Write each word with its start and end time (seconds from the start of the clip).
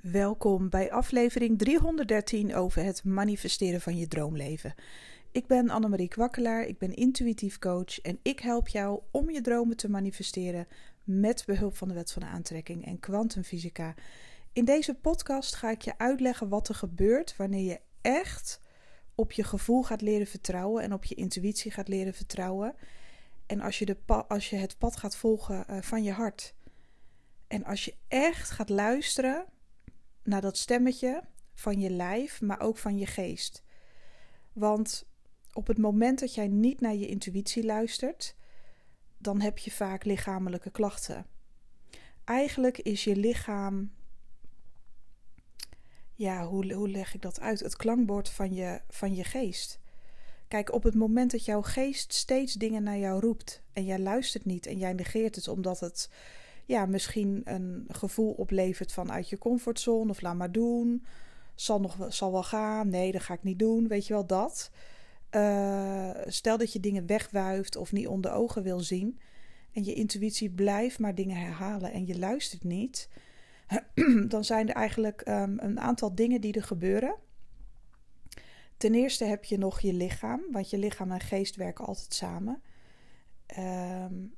Welkom 0.00 0.68
bij 0.68 0.92
aflevering 0.92 1.58
313 1.58 2.54
over 2.54 2.82
het 2.82 3.04
manifesteren 3.04 3.80
van 3.80 3.96
je 3.96 4.08
droomleven. 4.08 4.74
Ik 5.32 5.46
ben 5.46 5.70
Annemarie 5.70 6.08
Kwakkelaar, 6.08 6.64
ik 6.64 6.78
ben 6.78 6.94
intuïtief 6.94 7.58
coach 7.58 8.00
en 8.00 8.18
ik 8.22 8.40
help 8.40 8.68
jou 8.68 9.00
om 9.10 9.30
je 9.30 9.40
dromen 9.40 9.76
te 9.76 9.88
manifesteren 9.88 10.66
met 11.04 11.42
behulp 11.46 11.76
van 11.76 11.88
de 11.88 11.94
wet 11.94 12.12
van 12.12 12.22
de 12.22 12.28
aantrekking 12.28 12.86
en 12.86 13.00
kwantumfysica. 13.00 13.94
In 14.52 14.64
deze 14.64 14.94
podcast 14.94 15.54
ga 15.54 15.70
ik 15.70 15.82
je 15.82 15.98
uitleggen 15.98 16.48
wat 16.48 16.68
er 16.68 16.74
gebeurt 16.74 17.36
wanneer 17.36 17.64
je 17.64 17.80
echt 18.00 18.60
op 19.14 19.32
je 19.32 19.44
gevoel 19.44 19.82
gaat 19.82 20.02
leren 20.02 20.26
vertrouwen 20.26 20.82
en 20.82 20.92
op 20.92 21.04
je 21.04 21.14
intuïtie 21.14 21.70
gaat 21.70 21.88
leren 21.88 22.14
vertrouwen. 22.14 22.74
En 23.46 23.60
als 23.60 23.78
je, 23.78 23.86
de 23.86 23.96
als 24.28 24.50
je 24.50 24.56
het 24.56 24.78
pad 24.78 24.96
gaat 24.96 25.16
volgen 25.16 25.64
uh, 25.70 25.82
van 25.82 26.02
je 26.02 26.12
hart. 26.12 26.54
En 27.46 27.64
als 27.64 27.84
je 27.84 27.94
echt 28.08 28.50
gaat 28.50 28.68
luisteren 28.68 29.46
naar 30.26 30.40
dat 30.40 30.56
stemmetje 30.56 31.22
van 31.54 31.80
je 31.80 31.90
lijf, 31.90 32.40
maar 32.40 32.60
ook 32.60 32.76
van 32.76 32.98
je 32.98 33.06
geest. 33.06 33.62
Want 34.52 35.06
op 35.52 35.66
het 35.66 35.78
moment 35.78 36.20
dat 36.20 36.34
jij 36.34 36.48
niet 36.48 36.80
naar 36.80 36.94
je 36.94 37.06
intuïtie 37.06 37.64
luistert, 37.64 38.36
dan 39.18 39.40
heb 39.40 39.58
je 39.58 39.70
vaak 39.70 40.04
lichamelijke 40.04 40.70
klachten. 40.70 41.26
Eigenlijk 42.24 42.78
is 42.78 43.04
je 43.04 43.16
lichaam, 43.16 43.92
ja, 46.12 46.46
hoe, 46.46 46.72
hoe 46.72 46.88
leg 46.88 47.14
ik 47.14 47.22
dat 47.22 47.40
uit? 47.40 47.60
Het 47.60 47.76
klankbord 47.76 48.28
van 48.28 48.54
je, 48.54 48.80
van 48.88 49.14
je 49.14 49.24
geest. 49.24 49.80
Kijk, 50.48 50.72
op 50.72 50.82
het 50.82 50.94
moment 50.94 51.30
dat 51.30 51.44
jouw 51.44 51.62
geest 51.62 52.12
steeds 52.12 52.54
dingen 52.54 52.82
naar 52.82 52.98
jou 52.98 53.20
roept 53.20 53.62
en 53.72 53.84
jij 53.84 53.98
luistert 53.98 54.44
niet 54.44 54.66
en 54.66 54.78
jij 54.78 54.92
negeert 54.92 55.34
het 55.34 55.48
omdat 55.48 55.80
het 55.80 56.10
ja, 56.66 56.86
misschien 56.86 57.40
een 57.44 57.84
gevoel 57.88 58.32
oplevert 58.32 58.92
van 58.92 59.12
uit 59.12 59.28
je 59.28 59.38
comfortzone 59.38 60.10
of 60.10 60.20
laat 60.20 60.36
maar 60.36 60.52
doen. 60.52 61.06
Zal, 61.54 61.80
nog, 61.80 62.06
zal 62.08 62.32
wel 62.32 62.42
gaan. 62.42 62.88
Nee, 62.88 63.12
dat 63.12 63.22
ga 63.22 63.34
ik 63.34 63.42
niet 63.42 63.58
doen. 63.58 63.88
Weet 63.88 64.06
je 64.06 64.12
wel 64.12 64.26
dat. 64.26 64.70
Uh, 65.30 66.10
stel 66.26 66.58
dat 66.58 66.72
je 66.72 66.80
dingen 66.80 67.06
wegwuift 67.06 67.76
of 67.76 67.92
niet 67.92 68.06
onder 68.06 68.32
ogen 68.32 68.62
wil 68.62 68.80
zien. 68.80 69.20
En 69.72 69.84
je 69.84 69.94
intuïtie 69.94 70.50
blijft 70.50 70.98
maar 70.98 71.14
dingen 71.14 71.36
herhalen 71.36 71.92
en 71.92 72.06
je 72.06 72.18
luistert 72.18 72.64
niet. 72.64 73.08
Dan 74.28 74.44
zijn 74.44 74.68
er 74.68 74.74
eigenlijk 74.74 75.28
um, 75.28 75.58
een 75.58 75.80
aantal 75.80 76.14
dingen 76.14 76.40
die 76.40 76.52
er 76.52 76.62
gebeuren. 76.62 77.14
Ten 78.76 78.94
eerste 78.94 79.24
heb 79.24 79.44
je 79.44 79.58
nog 79.58 79.80
je 79.80 79.92
lichaam, 79.92 80.42
want 80.50 80.70
je 80.70 80.78
lichaam 80.78 81.12
en 81.12 81.20
geest 81.20 81.56
werken 81.56 81.86
altijd 81.86 82.14
samen. 82.14 82.62
Um, 83.58 84.34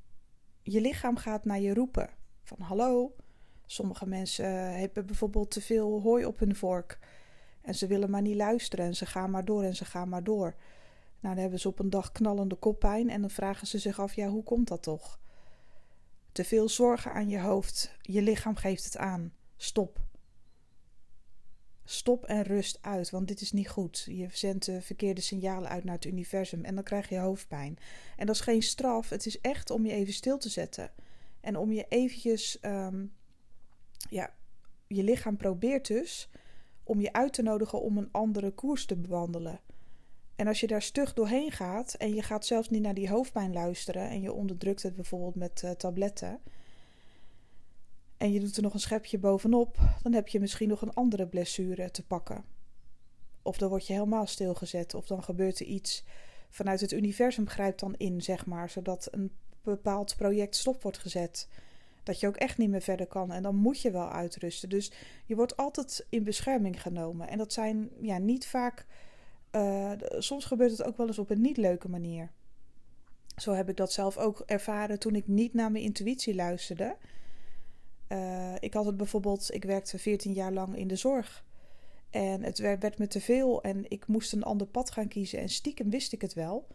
je 0.62 0.80
lichaam 0.80 1.16
gaat 1.16 1.44
naar 1.44 1.60
je 1.60 1.74
roepen. 1.74 2.17
Van 2.48 2.60
hallo. 2.60 3.14
Sommige 3.66 4.06
mensen 4.06 4.44
eh, 4.44 4.78
hebben 4.78 5.06
bijvoorbeeld 5.06 5.50
te 5.50 5.60
veel 5.60 6.00
hooi 6.00 6.24
op 6.24 6.38
hun 6.38 6.56
vork. 6.56 6.98
En 7.60 7.74
ze 7.74 7.86
willen 7.86 8.10
maar 8.10 8.22
niet 8.22 8.36
luisteren. 8.36 8.84
En 8.84 8.96
ze 8.96 9.06
gaan 9.06 9.30
maar 9.30 9.44
door 9.44 9.62
en 9.62 9.76
ze 9.76 9.84
gaan 9.84 10.08
maar 10.08 10.24
door. 10.24 10.54
Nou, 11.20 11.34
dan 11.34 11.36
hebben 11.36 11.60
ze 11.60 11.68
op 11.68 11.78
een 11.78 11.90
dag 11.90 12.12
knallende 12.12 12.54
koppijn. 12.54 13.10
En 13.10 13.20
dan 13.20 13.30
vragen 13.30 13.66
ze 13.66 13.78
zich 13.78 14.00
af: 14.00 14.14
ja, 14.14 14.28
hoe 14.28 14.42
komt 14.42 14.68
dat 14.68 14.82
toch? 14.82 15.20
Te 16.32 16.44
veel 16.44 16.68
zorgen 16.68 17.12
aan 17.12 17.28
je 17.28 17.40
hoofd. 17.40 17.96
Je 18.02 18.22
lichaam 18.22 18.56
geeft 18.56 18.84
het 18.84 18.96
aan. 18.96 19.32
Stop. 19.56 20.00
Stop 21.84 22.24
en 22.24 22.42
rust 22.42 22.78
uit, 22.80 23.10
want 23.10 23.28
dit 23.28 23.40
is 23.40 23.52
niet 23.52 23.68
goed. 23.68 24.06
Je 24.10 24.28
zendt 24.30 24.64
de 24.64 24.82
verkeerde 24.82 25.20
signalen 25.20 25.68
uit 25.70 25.84
naar 25.84 25.94
het 25.94 26.04
universum 26.04 26.64
en 26.64 26.74
dan 26.74 26.84
krijg 26.84 27.08
je 27.08 27.18
hoofdpijn. 27.18 27.78
En 28.16 28.26
dat 28.26 28.34
is 28.34 28.40
geen 28.40 28.62
straf, 28.62 29.08
het 29.08 29.26
is 29.26 29.40
echt 29.40 29.70
om 29.70 29.86
je 29.86 29.92
even 29.92 30.12
stil 30.12 30.38
te 30.38 30.48
zetten. 30.48 30.90
En 31.48 31.56
om 31.56 31.72
je 31.72 31.86
eventjes, 31.88 32.60
ehm, 32.60 33.06
ja, 34.10 34.34
je 34.86 35.02
lichaam 35.02 35.36
probeert 35.36 35.86
dus 35.86 36.28
om 36.82 37.00
je 37.00 37.12
uit 37.12 37.32
te 37.32 37.42
nodigen 37.42 37.80
om 37.80 37.98
een 37.98 38.08
andere 38.12 38.50
koers 38.50 38.86
te 38.86 38.96
bewandelen. 38.96 39.60
En 40.36 40.46
als 40.46 40.60
je 40.60 40.66
daar 40.66 40.82
stug 40.82 41.12
doorheen 41.12 41.50
gaat 41.50 41.94
en 41.94 42.14
je 42.14 42.22
gaat 42.22 42.46
zelfs 42.46 42.68
niet 42.68 42.82
naar 42.82 42.94
die 42.94 43.08
hoofdpijn 43.08 43.52
luisteren 43.52 44.08
en 44.08 44.20
je 44.20 44.32
onderdrukt 44.32 44.82
het 44.82 44.94
bijvoorbeeld 44.94 45.34
met 45.34 45.62
uh, 45.64 45.70
tabletten 45.70 46.40
en 48.16 48.32
je 48.32 48.40
doet 48.40 48.56
er 48.56 48.62
nog 48.62 48.74
een 48.74 48.80
schepje 48.80 49.18
bovenop, 49.18 49.78
dan 50.02 50.12
heb 50.12 50.28
je 50.28 50.40
misschien 50.40 50.68
nog 50.68 50.82
een 50.82 50.94
andere 50.94 51.26
blessure 51.26 51.90
te 51.90 52.06
pakken. 52.06 52.44
Of 53.42 53.58
dan 53.58 53.68
word 53.68 53.86
je 53.86 53.92
helemaal 53.92 54.26
stilgezet, 54.26 54.94
of 54.94 55.06
dan 55.06 55.22
gebeurt 55.22 55.60
er 55.60 55.66
iets 55.66 56.04
vanuit 56.50 56.80
het 56.80 56.92
universum 56.92 57.48
grijpt 57.48 57.80
dan 57.80 57.94
in, 57.96 58.22
zeg 58.22 58.46
maar, 58.46 58.70
zodat 58.70 59.08
een 59.10 59.32
bepaald 59.62 60.16
project 60.16 60.56
stop 60.56 60.82
wordt 60.82 60.98
gezet. 60.98 61.48
Dat 62.02 62.20
je 62.20 62.26
ook 62.26 62.36
echt 62.36 62.58
niet 62.58 62.70
meer 62.70 62.80
verder 62.80 63.06
kan 63.06 63.32
en 63.32 63.42
dan 63.42 63.56
moet 63.56 63.80
je 63.80 63.90
wel 63.90 64.10
uitrusten. 64.10 64.68
Dus 64.68 64.92
je 65.26 65.34
wordt 65.34 65.56
altijd 65.56 66.06
in 66.08 66.24
bescherming 66.24 66.82
genomen. 66.82 67.28
En 67.28 67.38
dat 67.38 67.52
zijn 67.52 67.90
ja, 68.00 68.18
niet 68.18 68.46
vaak. 68.46 68.86
Uh, 69.52 69.92
soms 70.18 70.44
gebeurt 70.44 70.70
het 70.70 70.82
ook 70.82 70.96
wel 70.96 71.06
eens 71.06 71.18
op 71.18 71.30
een 71.30 71.40
niet 71.40 71.56
leuke 71.56 71.88
manier. 71.88 72.30
Zo 73.36 73.52
heb 73.52 73.68
ik 73.68 73.76
dat 73.76 73.92
zelf 73.92 74.18
ook 74.18 74.42
ervaren 74.46 74.98
toen 74.98 75.14
ik 75.14 75.26
niet 75.26 75.54
naar 75.54 75.70
mijn 75.70 75.84
intuïtie 75.84 76.34
luisterde. 76.34 76.96
Uh, 78.08 78.54
ik 78.58 78.74
had 78.74 78.86
het 78.86 78.96
bijvoorbeeld, 78.96 79.54
ik 79.54 79.64
werkte 79.64 79.98
14 79.98 80.32
jaar 80.32 80.52
lang 80.52 80.76
in 80.76 80.88
de 80.88 80.96
zorg. 80.96 81.44
En 82.10 82.42
het 82.42 82.58
werd, 82.58 82.82
werd 82.82 82.98
me 82.98 83.06
te 83.06 83.20
veel 83.20 83.62
en 83.62 83.90
ik 83.90 84.06
moest 84.06 84.32
een 84.32 84.42
ander 84.42 84.66
pad 84.66 84.90
gaan 84.90 85.08
kiezen. 85.08 85.38
En 85.38 85.48
stiekem 85.48 85.90
wist 85.90 86.12
ik 86.12 86.20
het 86.20 86.34
wel. 86.34 86.66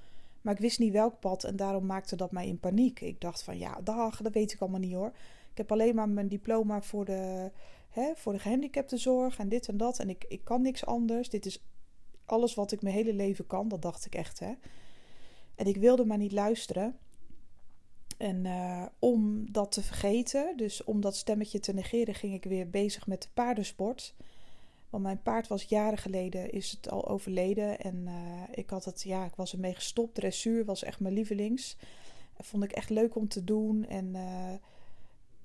Maar 0.43 0.53
ik 0.53 0.59
wist 0.59 0.79
niet 0.79 0.91
welk 0.91 1.19
pad 1.19 1.43
en 1.43 1.55
daarom 1.55 1.85
maakte 1.85 2.15
dat 2.15 2.31
mij 2.31 2.47
in 2.47 2.59
paniek. 2.59 3.01
Ik 3.01 3.21
dacht 3.21 3.43
van 3.43 3.57
ja, 3.57 3.79
dag, 3.83 4.21
dat 4.21 4.33
weet 4.33 4.53
ik 4.53 4.61
allemaal 4.61 4.79
niet 4.79 4.93
hoor. 4.93 5.11
Ik 5.51 5.57
heb 5.57 5.71
alleen 5.71 5.95
maar 5.95 6.09
mijn 6.09 6.27
diploma 6.27 6.81
voor 6.81 7.05
de, 7.05 7.51
hè, 7.89 8.11
voor 8.15 8.33
de 8.33 8.39
gehandicaptenzorg 8.39 9.37
en 9.39 9.49
dit 9.49 9.67
en 9.67 9.77
dat. 9.77 9.99
En 9.99 10.09
ik, 10.09 10.25
ik 10.27 10.43
kan 10.43 10.61
niks 10.61 10.85
anders. 10.85 11.29
Dit 11.29 11.45
is 11.45 11.63
alles 12.25 12.53
wat 12.53 12.71
ik 12.71 12.81
mijn 12.81 12.95
hele 12.95 13.13
leven 13.13 13.47
kan. 13.47 13.67
Dat 13.67 13.81
dacht 13.81 14.05
ik 14.05 14.15
echt 14.15 14.39
hè. 14.39 14.53
En 15.55 15.65
ik 15.65 15.77
wilde 15.77 16.05
maar 16.05 16.17
niet 16.17 16.31
luisteren. 16.31 16.97
En 18.17 18.45
uh, 18.45 18.85
om 18.99 19.51
dat 19.51 19.71
te 19.71 19.81
vergeten, 19.81 20.57
dus 20.57 20.83
om 20.83 21.01
dat 21.01 21.15
stemmetje 21.15 21.59
te 21.59 21.73
negeren, 21.73 22.15
ging 22.15 22.33
ik 22.33 22.43
weer 22.43 22.69
bezig 22.69 23.07
met 23.07 23.21
de 23.21 23.27
paardensport. 23.33 24.15
Want 24.93 25.05
mijn 25.05 25.21
paard 25.21 25.47
was 25.47 25.63
jaren 25.63 25.97
geleden 25.97 26.51
is 26.51 26.71
het 26.71 26.89
al 26.89 27.07
overleden. 27.07 27.79
En 27.79 28.05
uh, 28.07 28.41
ik 28.51 28.69
had 28.69 28.85
het, 28.85 29.03
ja, 29.03 29.25
ik 29.25 29.35
was 29.35 29.53
ermee 29.53 29.73
gestopt. 29.73 30.15
Dressuur 30.15 30.65
was 30.65 30.83
echt 30.83 30.99
mijn 30.99 31.13
lievelings. 31.13 31.77
Vond 32.37 32.63
ik 32.63 32.71
echt 32.71 32.89
leuk 32.89 33.15
om 33.15 33.27
te 33.27 33.43
doen. 33.43 33.85
En 33.85 34.15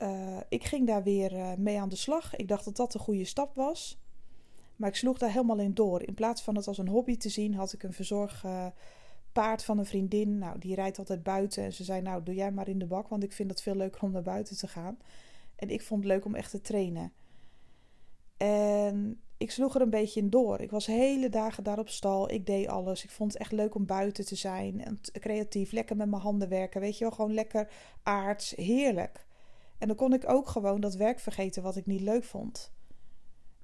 uh, 0.03 0.41
ik 0.49 0.65
ging 0.65 0.87
daar 0.87 1.03
weer 1.03 1.59
mee 1.59 1.81
aan 1.81 1.89
de 1.89 1.97
slag. 1.97 2.37
Ik 2.37 2.49
dacht 2.49 2.65
dat 2.65 2.77
dat 2.77 2.95
een 2.95 3.01
goede 3.01 3.25
stap 3.25 3.55
was. 3.55 3.99
Maar 4.77 4.89
ik 4.89 4.97
sloeg 4.97 5.19
daar 5.19 5.33
helemaal 5.33 5.59
in 5.59 5.75
door. 5.75 6.03
In 6.03 6.15
plaats 6.15 6.43
van 6.43 6.57
het 6.57 6.67
als 6.67 6.79
een 6.79 6.89
hobby 6.89 7.17
te 7.17 7.29
zien, 7.29 7.55
had 7.55 7.73
ik 7.73 7.83
een 7.83 7.93
verzorg 7.93 8.45
paard 9.33 9.65
van 9.65 9.79
een 9.79 9.87
vriendin. 9.87 10.39
Nou, 10.39 10.59
die 10.59 10.75
rijdt 10.75 10.99
altijd 10.99 11.23
buiten. 11.23 11.65
En 11.65 11.73
ze 11.73 11.85
zei, 11.85 12.03
nou, 12.03 12.23
doe 12.23 12.35
jij 12.35 12.53
maar 12.53 12.69
in 12.69 12.79
de 12.79 12.87
bak, 12.87 13.09
want 13.09 13.23
ik 13.23 13.33
vind 13.33 13.51
het 13.51 13.63
veel 13.63 13.75
leuker 13.75 14.03
om 14.03 14.11
naar 14.11 14.23
buiten 14.23 14.57
te 14.57 14.69
gaan. 14.69 14.99
En 15.57 15.71
ik 15.71 15.83
vond 15.83 16.03
het 16.03 16.13
leuk 16.13 16.25
om 16.25 16.35
echt 16.35 16.51
te 16.51 16.61
trainen. 16.61 17.13
En 18.37 19.21
ik 19.39 19.51
sloeg 19.51 19.75
er 19.75 19.81
een 19.81 19.91
beetje 19.91 20.21
in 20.21 20.31
door. 20.31 20.61
Ik 20.61 20.71
was 20.71 20.87
hele 20.87 21.29
dagen 21.29 21.65
daar 21.65 21.79
op 21.79 21.89
stal. 21.89 22.31
Ik 22.31 22.47
deed 22.47 22.67
alles. 22.67 23.05
Ik 23.05 23.11
vond 23.11 23.33
het 23.33 23.41
echt 23.41 23.53
leuk 23.53 23.75
om 23.75 23.87
buiten 23.87 24.27
te 24.27 24.35
zijn. 24.35 24.85
En 24.85 25.01
creatief, 25.13 25.73
lekker 25.73 25.97
met 25.97 26.09
mijn 26.09 26.23
handen 26.23 26.49
werken. 26.49 26.81
Weet 26.81 26.99
je 26.99 27.05
wel, 27.05 27.13
gewoon 27.13 27.35
lekker 27.35 27.71
aards. 28.03 28.51
Heerlijk. 28.57 29.27
En 29.79 29.87
dan 29.87 29.97
kon 29.97 30.13
ik 30.13 30.29
ook 30.29 30.49
gewoon 30.49 30.81
dat 30.81 30.95
werk 30.95 31.21
vergeten 31.21 31.63
wat 31.63 31.77
ik 31.77 31.87
niet 31.87 32.01
leuk 32.01 32.25
vond. 32.25 32.73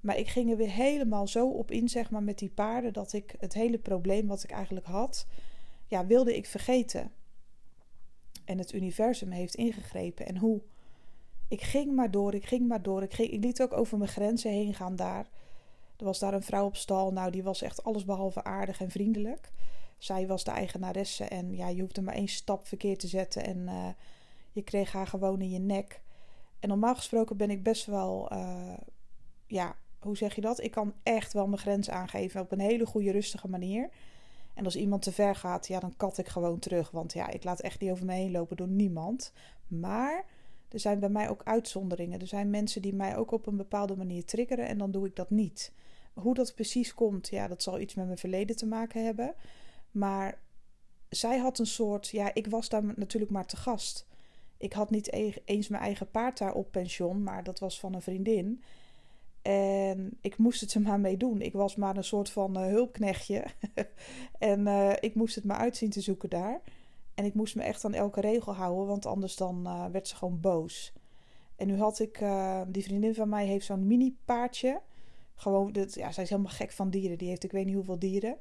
Maar 0.00 0.18
ik 0.18 0.28
ging 0.28 0.50
er 0.50 0.56
weer 0.56 0.70
helemaal 0.70 1.26
zo 1.26 1.48
op 1.48 1.70
in, 1.70 1.88
zeg 1.88 2.10
maar, 2.10 2.22
met 2.22 2.38
die 2.38 2.50
paarden, 2.50 2.92
dat 2.92 3.12
ik 3.12 3.34
het 3.38 3.54
hele 3.54 3.78
probleem 3.78 4.26
wat 4.26 4.42
ik 4.42 4.50
eigenlijk 4.50 4.86
had, 4.86 5.26
ja, 5.86 6.06
wilde 6.06 6.36
ik 6.36 6.46
vergeten. 6.46 7.12
En 8.44 8.58
het 8.58 8.72
universum 8.72 9.30
heeft 9.30 9.54
ingegrepen. 9.54 10.26
En 10.26 10.36
hoe? 10.36 10.62
Ik 11.48 11.60
ging 11.60 11.94
maar 11.94 12.10
door, 12.10 12.34
ik 12.34 12.46
ging 12.46 12.68
maar 12.68 12.82
door. 12.82 13.02
Ik, 13.02 13.14
ging, 13.14 13.30
ik 13.30 13.44
liet 13.44 13.62
ook 13.62 13.72
over 13.72 13.98
mijn 13.98 14.10
grenzen 14.10 14.50
heen 14.50 14.74
gaan 14.74 14.97
daar. 14.97 15.28
Er 15.96 16.04
was 16.04 16.18
daar 16.18 16.34
een 16.34 16.42
vrouw 16.42 16.66
op 16.66 16.76
stal. 16.76 17.12
Nou, 17.12 17.30
die 17.30 17.42
was 17.42 17.62
echt 17.62 17.84
allesbehalve 17.84 18.44
aardig 18.44 18.80
en 18.80 18.91
vriendelijk. 18.91 19.52
Zij 19.98 20.26
was 20.26 20.44
de 20.44 20.50
eigenaresse 20.50 21.24
en 21.24 21.56
ja, 21.56 21.68
je 21.68 21.80
hoefde 21.80 22.02
maar 22.02 22.14
één 22.14 22.28
stap 22.28 22.66
verkeerd 22.66 22.98
te 22.98 23.06
zetten 23.06 23.44
en 23.44 23.58
uh, 23.58 23.88
je 24.52 24.62
kreeg 24.62 24.92
haar 24.92 25.06
gewoon 25.06 25.41
in 25.41 25.50
je 25.50 25.58
nek. 25.58 26.00
En 26.58 26.68
normaal 26.68 26.94
gesproken 26.94 27.36
ben 27.36 27.50
ik 27.50 27.62
best 27.62 27.86
wel, 27.86 28.32
uh, 28.32 28.76
ja, 29.46 29.76
hoe 29.98 30.16
zeg 30.16 30.34
je 30.34 30.41
dat? 30.41 30.60
Ik 30.60 30.70
kan 30.70 30.94
echt 31.02 31.32
wel 31.32 31.46
mijn 31.46 31.60
grens 31.60 31.91
aangeven 31.91 32.41
op 32.41 32.52
een 32.52 32.60
hele 32.60 32.86
goede, 32.86 33.10
rustige 33.10 33.48
manier. 33.48 33.91
En 34.54 34.64
als 34.64 34.76
iemand 34.76 35.02
te 35.02 35.12
ver 35.12 35.34
gaat, 35.34 35.66
ja, 35.66 35.80
dan 35.80 35.96
kat 35.96 36.18
ik 36.18 36.28
gewoon 36.28 36.58
terug. 36.58 36.91
Want 36.91 37.12
ja, 37.12 37.28
ik 37.28 37.44
laat 37.44 37.60
echt 37.60 37.80
niet 37.80 37.91
over 37.91 38.04
me 38.04 38.12
heen 38.12 38.30
lopen 38.30 38.56
door 38.56 38.68
niemand. 38.68 39.32
Maar 39.66 40.24
er 40.74 40.80
zijn 40.80 41.00
bij 41.00 41.09
mij 41.09 41.28
ook 41.28 41.42
uitzonderingen. 41.44 42.21
Er 42.21 42.26
zijn 42.26 42.50
mensen 42.50 42.82
die 42.82 42.94
mij 42.94 43.16
ook 43.16 43.30
op 43.30 43.47
een 43.47 43.56
bepaalde 43.56 43.97
manier 43.97 44.24
triggeren 44.24 44.66
en 44.66 44.78
dan 44.78 44.91
doe 44.91 45.06
ik 45.06 45.16
dat 45.16 45.30
niet. 45.30 45.72
Hoe 46.15 46.34
dat 46.34 46.54
precies 46.54 46.94
komt, 46.94 47.28
ja, 47.28 47.48
dat 47.48 47.62
zal 47.62 47.80
iets 47.80 47.94
met 47.94 48.06
mijn 48.06 48.18
verleden 48.18 48.56
te 48.56 48.66
maken 48.66 49.04
hebben. 49.04 49.34
Maar 49.91 50.38
zij 51.09 51.38
had 51.38 51.59
een 51.59 51.66
soort, 51.66 52.09
ja, 52.09 52.34
ik 52.34 52.47
was 52.47 52.68
daar 52.68 52.84
natuurlijk 52.97 53.32
maar 53.32 53.47
te 53.47 53.56
gast. 53.56 54.06
Ik 54.56 54.72
had 54.72 54.91
niet 54.91 55.12
e-, 55.12 55.34
eens 55.44 55.68
mijn 55.68 55.82
eigen 55.82 56.10
paard 56.10 56.38
daar 56.38 56.54
op 56.54 56.71
pension, 56.71 57.22
maar 57.22 57.44
dat 57.44 57.59
was 57.59 57.80
van 57.80 57.94
een 57.94 58.03
vriendin. 58.03 58.62
En 59.42 60.18
ik 60.20 60.36
moest 60.36 60.60
het 60.60 60.74
er 60.74 60.80
maar 60.80 61.00
mee 61.00 61.16
doen. 61.16 61.41
Ik 61.41 61.53
was 61.53 61.77
maar 61.77 61.97
een 61.97 62.04
soort 62.04 62.30
van 62.30 62.59
uh, 62.59 62.66
hulpknechtje. 62.66 63.44
en 64.38 64.60
uh, 64.60 64.92
ik 65.00 65.15
moest 65.15 65.34
het 65.34 65.44
maar 65.44 65.56
uitzien 65.56 65.91
te 65.91 66.00
zoeken 66.00 66.30
daar. 66.30 66.60
En 67.15 67.25
ik 67.25 67.34
moest 67.34 67.57
me 67.57 67.63
echt 67.63 67.84
aan 67.84 67.95
elke 67.95 68.21
regel 68.21 68.55
houden, 68.55 68.87
want 68.87 69.07
anders 69.07 69.37
dan 69.37 69.63
uh, 69.66 69.87
werd 69.87 70.09
ze 70.09 70.16
gewoon 70.16 70.41
boos. 70.41 70.93
En 71.57 71.66
nu 71.66 71.78
had 71.78 71.99
ik, 71.99 72.25
die 72.66 72.83
vriendin 72.83 73.15
van 73.15 73.28
mij 73.28 73.47
heeft 73.47 73.66
zo'n 73.66 73.87
mini 73.87 74.16
paardje. 74.25 74.81
Gewoon, 75.34 75.71
ja, 75.72 76.13
zij 76.13 76.22
is 76.22 76.31
helemaal 76.31 76.53
gek 76.53 76.72
van 76.72 76.91
dieren. 76.91 77.19
Die 77.19 77.28
heeft 77.28 77.45
ik 77.45 77.53
weet 77.53 77.65
niet 77.65 77.75
hoeveel 77.75 77.99
dieren. 77.99 78.37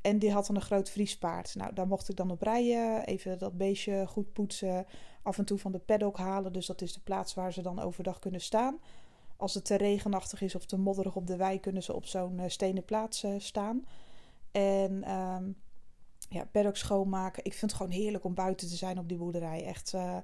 En 0.00 0.18
die 0.18 0.32
had 0.32 0.46
dan 0.46 0.56
een 0.56 0.62
groot 0.62 0.90
vriespaard. 0.90 1.54
Nou, 1.54 1.74
daar 1.74 1.86
mocht 1.86 2.08
ik 2.08 2.16
dan 2.16 2.30
op 2.30 2.42
rijden. 2.42 3.04
Even 3.04 3.38
dat 3.38 3.56
beestje 3.56 4.06
goed 4.06 4.32
poetsen. 4.32 4.86
Af 5.22 5.38
en 5.38 5.44
toe 5.44 5.58
van 5.58 5.72
de 5.72 5.78
paddock 5.78 6.18
halen. 6.18 6.52
Dus 6.52 6.66
dat 6.66 6.82
is 6.82 6.92
de 6.92 7.00
plaats 7.00 7.34
waar 7.34 7.52
ze 7.52 7.62
dan 7.62 7.80
overdag 7.80 8.18
kunnen 8.18 8.40
staan. 8.40 8.78
Als 9.36 9.54
het 9.54 9.64
te 9.64 9.76
regenachtig 9.76 10.40
is 10.40 10.54
of 10.54 10.66
te 10.66 10.78
modderig 10.78 11.16
op 11.16 11.26
de 11.26 11.36
wei, 11.36 11.60
kunnen 11.60 11.82
ze 11.82 11.94
op 11.94 12.06
zo'n 12.06 12.38
uh, 12.38 12.44
stenen 12.46 12.84
plaats 12.84 13.26
staan. 13.38 13.86
En 14.50 15.10
um, 15.10 15.56
ja, 16.30 16.44
paddock 16.44 16.76
schoonmaken. 16.76 17.44
Ik 17.44 17.54
vind 17.54 17.70
het 17.70 17.80
gewoon 17.80 17.96
heerlijk 17.96 18.24
om 18.24 18.34
buiten 18.34 18.68
te 18.68 18.76
zijn 18.76 18.98
op 18.98 19.08
die 19.08 19.18
boerderij. 19.18 19.64
Echt, 19.64 19.92
uh, 19.92 20.16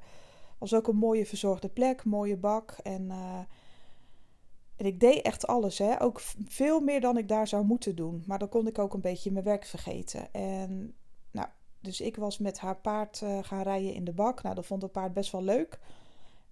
was 0.59 0.75
ook 0.75 0.89
een 0.89 0.97
mooie 0.97 1.27
verzorgde 1.27 1.69
plek, 1.69 2.05
mooie 2.05 2.37
bak. 2.37 2.77
En 2.83 3.11
en 4.77 4.87
ik 4.87 5.01
deed 5.01 5.23
echt 5.23 5.47
alles, 5.47 5.79
hè. 5.79 6.03
Ook 6.03 6.21
veel 6.45 6.81
meer 6.81 7.01
dan 7.01 7.17
ik 7.17 7.29
daar 7.29 7.49
zou 7.49 7.65
moeten 7.65 7.97
doen. 7.97 8.23
Maar 8.27 8.39
dan 8.39 8.49
kon 8.49 8.67
ik 8.67 8.79
ook 8.79 8.95
een 8.95 9.01
beetje 9.01 9.33
mijn 9.33 9.45
werk 9.45 9.65
vergeten. 9.65 10.33
En 10.33 10.95
nou, 11.31 11.49
dus 11.81 12.01
ik 12.01 12.17
was 12.17 12.39
met 12.39 12.59
haar 12.59 12.77
paard 12.77 13.21
uh, 13.21 13.39
gaan 13.43 13.63
rijden 13.63 13.95
in 13.95 14.05
de 14.05 14.13
bak. 14.13 14.43
Nou, 14.43 14.55
dat 14.55 14.67
vond 14.67 14.83
het 14.83 14.93
paard 14.93 15.13
best 15.13 15.33
wel 15.33 15.43
leuk. 15.43 15.79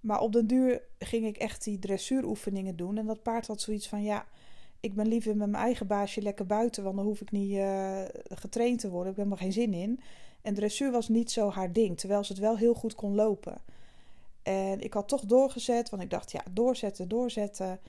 Maar 0.00 0.21
op 0.21 0.33
den 0.33 0.47
duur 0.47 0.83
ging 0.99 1.27
ik 1.27 1.37
echt 1.37 1.65
die 1.65 1.79
dressuuroefeningen 1.79 2.77
doen. 2.77 2.99
En 2.99 3.07
dat 3.07 3.23
paard 3.23 3.47
had 3.47 3.61
zoiets 3.61 3.89
van, 3.89 4.03
ja, 4.03 4.27
ik 4.85 4.95
ben 4.95 5.09
liever 5.09 5.37
met 5.37 5.51
mijn 5.51 5.65
eigen 5.65 5.87
baasje 5.87 6.23
lekker 6.23 6.47
buiten. 6.47 6.85
Want 6.85 6.97
dan 6.97 7.05
hoef 7.05 7.21
ik 7.21 7.31
niet 7.31 7.51
uh, 7.51 8.01
getraind 8.29 8.81
te 8.81 8.91
worden. 8.91 9.13
Ik 9.13 9.19
heb 9.19 9.31
er 9.31 9.37
geen 9.37 9.53
zin 9.53 9.73
in. 9.73 10.01
En 10.43 10.55
dressuur 10.55 10.91
was 10.91 11.09
niet 11.09 11.31
zo 11.31 11.51
haar 11.51 11.73
ding. 11.73 11.99
Terwijl 11.99 12.25
ze 12.25 12.33
het 12.33 12.41
wel 12.41 12.57
heel 12.57 12.75
goed 12.75 12.95
kon 12.95 13.15
lopen. 13.15 13.61
En 14.43 14.81
ik 14.81 14.93
had 14.93 15.09
toch 15.09 15.25
doorgezet. 15.25 15.91
Want 15.91 16.03
ik 16.03 16.11
dacht, 16.11 16.33
ja, 16.33 16.43
doorzetten, 16.51 17.09
doorzetten. 17.09 17.81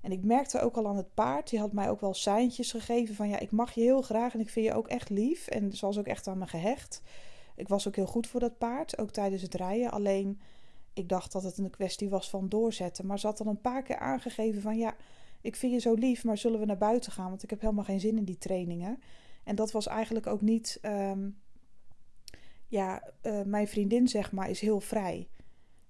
En 0.00 0.12
ik 0.12 0.24
merkte 0.24 0.60
ook 0.60 0.76
al 0.76 0.86
aan 0.86 0.96
het 0.96 1.14
paard, 1.14 1.50
die 1.50 1.58
had 1.58 1.72
mij 1.72 1.90
ook 1.90 2.00
wel 2.00 2.14
seintjes 2.14 2.70
gegeven 2.70 3.14
van 3.14 3.28
ja, 3.28 3.38
ik 3.38 3.50
mag 3.50 3.74
je 3.74 3.80
heel 3.80 4.02
graag 4.02 4.34
en 4.34 4.40
ik 4.40 4.50
vind 4.50 4.66
je 4.66 4.74
ook 4.74 4.88
echt 4.88 5.10
lief. 5.10 5.46
En 5.46 5.72
ze 5.72 5.86
was 5.86 5.98
ook 5.98 6.06
echt 6.06 6.26
aan 6.26 6.38
me 6.38 6.46
gehecht. 6.46 7.02
Ik 7.56 7.68
was 7.68 7.88
ook 7.88 7.96
heel 7.96 8.06
goed 8.06 8.26
voor 8.26 8.40
dat 8.40 8.58
paard, 8.58 8.98
ook 8.98 9.10
tijdens 9.10 9.42
het 9.42 9.54
rijden. 9.54 9.90
Alleen 9.90 10.40
ik 10.92 11.08
dacht 11.08 11.32
dat 11.32 11.42
het 11.42 11.58
een 11.58 11.70
kwestie 11.70 12.08
was 12.08 12.30
van 12.30 12.48
doorzetten. 12.48 13.06
Maar 13.06 13.18
ze 13.18 13.26
had 13.26 13.38
dan 13.38 13.46
een 13.46 13.60
paar 13.60 13.82
keer 13.82 13.98
aangegeven 13.98 14.62
van 14.62 14.78
ja, 14.78 14.94
ik 15.44 15.56
vind 15.56 15.72
je 15.72 15.78
zo 15.78 15.94
lief, 15.94 16.24
maar 16.24 16.38
zullen 16.38 16.60
we 16.60 16.66
naar 16.66 16.76
buiten 16.76 17.12
gaan? 17.12 17.28
Want 17.28 17.42
ik 17.42 17.50
heb 17.50 17.60
helemaal 17.60 17.84
geen 17.84 18.00
zin 18.00 18.16
in 18.16 18.24
die 18.24 18.38
trainingen. 18.38 18.98
En 19.44 19.54
dat 19.54 19.72
was 19.72 19.86
eigenlijk 19.86 20.26
ook 20.26 20.40
niet. 20.40 20.78
Um, 20.82 21.38
ja, 22.68 23.02
uh, 23.22 23.42
mijn 23.42 23.68
vriendin, 23.68 24.08
zeg 24.08 24.32
maar, 24.32 24.50
is 24.50 24.60
heel 24.60 24.80
vrij 24.80 25.28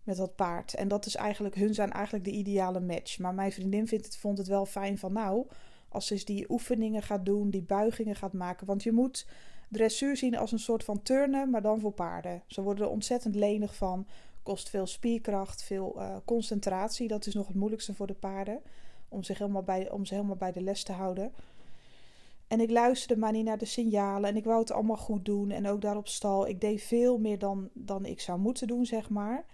met 0.03 0.17
dat 0.17 0.37
paard. 0.37 0.75
En 0.75 0.89
dat 0.89 1.07
is 1.07 1.15
eigenlijk, 1.15 1.55
hun 1.55 1.75
zijn 1.75 1.93
eigenlijk 1.93 2.25
de 2.25 2.31
ideale 2.31 2.81
match. 2.81 3.19
Maar 3.19 3.35
mijn 3.35 3.53
vriendin 3.53 3.89
vindt 3.89 4.05
het, 4.05 4.17
vond 4.17 4.39
het 4.39 4.47
wel 4.47 4.67
fijn 4.67 4.99
van 4.99 5.13
nou, 5.13 5.47
als 5.89 6.07
ze 6.07 6.25
die 6.25 6.51
oefeningen 6.51 7.03
gaat 7.03 7.25
doen, 7.25 7.51
die 7.51 7.63
buigingen 7.63 8.17
gaat 8.17 8.33
maken. 8.33 8.67
Want 8.67 8.83
je 8.83 8.93
moet 8.93 9.27
dressuur 9.69 10.17
zien 10.17 10.37
als 10.37 10.53
een 10.53 10.59
soort 10.59 10.85
van 10.85 11.03
turnen, 11.03 11.51
maar 11.51 11.63
dan 11.63 11.81
voor 11.81 11.93
paarden. 11.93 12.43
Ze 12.47 12.63
worden 12.63 12.85
er 12.85 12.91
ontzettend 12.91 13.35
lenig 13.35 13.75
van. 13.75 14.07
Kost 14.43 14.69
veel 14.69 14.87
spierkracht, 14.87 15.63
veel 15.63 15.95
uh, 15.97 16.17
concentratie. 16.25 17.09
Dat 17.09 17.27
is 17.27 17.35
nog 17.35 17.47
het 17.47 17.57
moeilijkste 17.57 17.95
voor 17.95 18.07
de 18.07 18.15
paarden. 18.15 18.63
Om, 19.15 19.23
zich 19.23 19.39
helemaal 19.39 19.63
bij, 19.63 19.91
om 19.91 20.05
ze 20.05 20.15
helemaal 20.15 20.37
bij 20.37 20.53
de 20.53 20.63
les 20.63 20.83
te 20.83 20.93
houden. 20.93 21.33
En 22.49 22.61
ik 22.61 22.71
luisterde 22.71 23.21
maar 23.21 23.33
niet 23.33 23.45
naar 23.45 23.59
de 23.59 23.65
signalen. 23.65 24.31
En 24.31 24.37
ik 24.37 24.45
wou 24.45 24.61
het 24.61 24.71
allemaal 24.71 24.97
goed 24.97 25.25
doen. 25.25 25.51
En 25.51 25.69
ook 25.69 25.81
daar 25.81 25.97
op 25.97 26.09
stal. 26.09 26.49
Ik 26.49 26.61
deed 26.61 26.83
veel 26.83 27.19
meer 27.19 27.39
dan, 27.39 27.69
dan 27.73 28.05
ik 28.05 28.21
zou 28.21 28.39
moeten 28.39 28.67
doen, 28.67 28.87
zeg 28.87 29.11
maar 29.11 29.45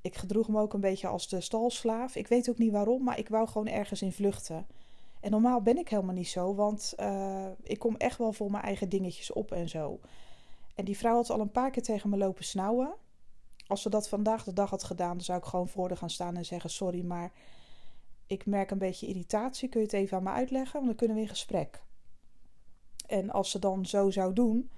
ik 0.00 0.16
gedroeg 0.16 0.48
me 0.48 0.60
ook 0.60 0.72
een 0.72 0.80
beetje 0.80 1.08
als 1.08 1.28
de 1.28 1.40
stalslaaf. 1.40 2.16
Ik 2.16 2.28
weet 2.28 2.50
ook 2.50 2.58
niet 2.58 2.72
waarom, 2.72 3.04
maar 3.04 3.18
ik 3.18 3.28
wou 3.28 3.48
gewoon 3.48 3.66
ergens 3.66 4.02
in 4.02 4.12
vluchten. 4.12 4.66
En 5.20 5.30
normaal 5.30 5.60
ben 5.60 5.78
ik 5.78 5.88
helemaal 5.88 6.14
niet 6.14 6.28
zo, 6.28 6.54
want 6.54 6.94
uh, 7.00 7.46
ik 7.62 7.78
kom 7.78 7.96
echt 7.96 8.18
wel 8.18 8.32
voor 8.32 8.50
mijn 8.50 8.64
eigen 8.64 8.88
dingetjes 8.88 9.32
op 9.32 9.52
en 9.52 9.68
zo. 9.68 10.00
En 10.74 10.84
die 10.84 10.96
vrouw 10.96 11.14
had 11.14 11.30
al 11.30 11.40
een 11.40 11.50
paar 11.50 11.70
keer 11.70 11.82
tegen 11.82 12.10
me 12.10 12.16
lopen 12.16 12.44
snauwen. 12.44 12.94
Als 13.66 13.82
ze 13.82 13.90
dat 13.90 14.08
vandaag 14.08 14.44
de 14.44 14.52
dag 14.52 14.70
had 14.70 14.84
gedaan, 14.84 15.16
dan 15.16 15.20
zou 15.20 15.38
ik 15.38 15.44
gewoon 15.44 15.68
voor 15.68 15.88
haar 15.88 15.96
gaan 15.96 16.10
staan 16.10 16.36
en 16.36 16.44
zeggen: 16.44 16.70
Sorry, 16.70 17.04
maar 17.04 17.32
ik 18.28 18.46
merk 18.46 18.70
een 18.70 18.78
beetje 18.78 19.06
irritatie. 19.06 19.68
Kun 19.68 19.80
je 19.80 19.86
het 19.86 19.94
even 19.94 20.16
aan 20.16 20.22
me 20.22 20.30
uitleggen? 20.30 20.72
Want 20.72 20.86
dan 20.86 20.94
kunnen 20.94 21.16
we 21.16 21.22
in 21.22 21.28
gesprek. 21.28 21.82
En 23.06 23.30
als 23.30 23.50
ze 23.50 23.58
dan 23.58 23.86
zo 23.86 24.10
zou 24.10 24.32
doen, 24.32 24.70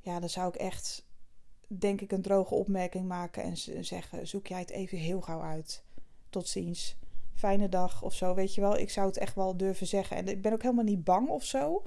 ja, 0.00 0.20
dan 0.20 0.28
zou 0.28 0.48
ik 0.48 0.54
echt 0.54 1.04
denk 1.66 2.00
ik 2.00 2.12
een 2.12 2.22
droge 2.22 2.54
opmerking 2.54 3.08
maken 3.08 3.42
en 3.42 3.56
zeggen: 3.84 4.26
zoek 4.26 4.46
jij 4.46 4.58
het 4.58 4.70
even 4.70 4.98
heel 4.98 5.20
gauw 5.20 5.40
uit. 5.40 5.84
Tot 6.30 6.48
ziens. 6.48 6.96
Fijne 7.34 7.68
dag 7.68 8.02
of 8.02 8.14
zo, 8.14 8.34
weet 8.34 8.54
je 8.54 8.60
wel. 8.60 8.76
Ik 8.76 8.90
zou 8.90 9.06
het 9.06 9.16
echt 9.16 9.34
wel 9.34 9.56
durven 9.56 9.86
zeggen. 9.86 10.16
En 10.16 10.28
ik 10.28 10.42
ben 10.42 10.52
ook 10.52 10.62
helemaal 10.62 10.84
niet 10.84 11.04
bang 11.04 11.28
of 11.28 11.44
zo. 11.44 11.82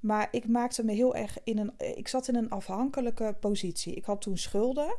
Maar 0.00 0.28
ik 0.30 0.48
maakte 0.48 0.84
me 0.84 0.92
heel 0.92 1.14
erg 1.14 1.38
in 1.44 1.58
een. 1.58 1.72
Ik 1.96 2.08
zat 2.08 2.28
in 2.28 2.34
een 2.34 2.50
afhankelijke 2.50 3.36
positie. 3.40 3.94
Ik 3.94 4.04
had 4.04 4.20
toen 4.20 4.38
schulden. 4.38 4.96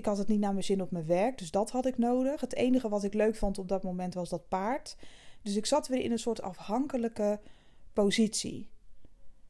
Ik 0.00 0.06
had 0.06 0.18
het 0.18 0.28
niet 0.28 0.40
naar 0.40 0.52
mijn 0.52 0.64
zin 0.64 0.82
op 0.82 0.90
mijn 0.90 1.06
werk, 1.06 1.38
dus 1.38 1.50
dat 1.50 1.70
had 1.70 1.86
ik 1.86 1.98
nodig. 1.98 2.40
Het 2.40 2.54
enige 2.54 2.88
wat 2.88 3.04
ik 3.04 3.14
leuk 3.14 3.36
vond 3.36 3.58
op 3.58 3.68
dat 3.68 3.82
moment 3.82 4.14
was 4.14 4.28
dat 4.28 4.48
paard. 4.48 4.96
Dus 5.42 5.56
ik 5.56 5.66
zat 5.66 5.88
weer 5.88 6.00
in 6.00 6.12
een 6.12 6.18
soort 6.18 6.42
afhankelijke 6.42 7.40
positie. 7.92 8.68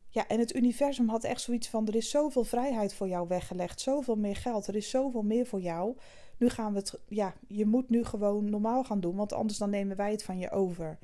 Ja, 0.08 0.28
en 0.28 0.38
het 0.38 0.54
universum 0.54 1.08
had 1.08 1.24
echt 1.24 1.40
zoiets 1.40 1.68
van: 1.68 1.86
er 1.86 1.94
is 1.94 2.10
zoveel 2.10 2.44
vrijheid 2.44 2.94
voor 2.94 3.08
jou 3.08 3.28
weggelegd, 3.28 3.80
zoveel 3.80 4.16
meer 4.16 4.36
geld, 4.36 4.66
er 4.66 4.76
is 4.76 4.90
zoveel 4.90 5.22
meer 5.22 5.46
voor 5.46 5.60
jou. 5.60 5.96
Nu 6.36 6.48
gaan 6.48 6.72
we 6.72 6.78
het, 6.78 6.98
ja, 7.08 7.34
je 7.48 7.66
moet 7.66 7.90
nu 7.90 8.04
gewoon 8.04 8.50
normaal 8.50 8.84
gaan 8.84 9.00
doen, 9.00 9.16
want 9.16 9.32
anders 9.32 9.58
dan 9.58 9.70
nemen 9.70 9.96
wij 9.96 10.10
het 10.10 10.22
van 10.22 10.38
je 10.38 10.50
over. 10.50 10.98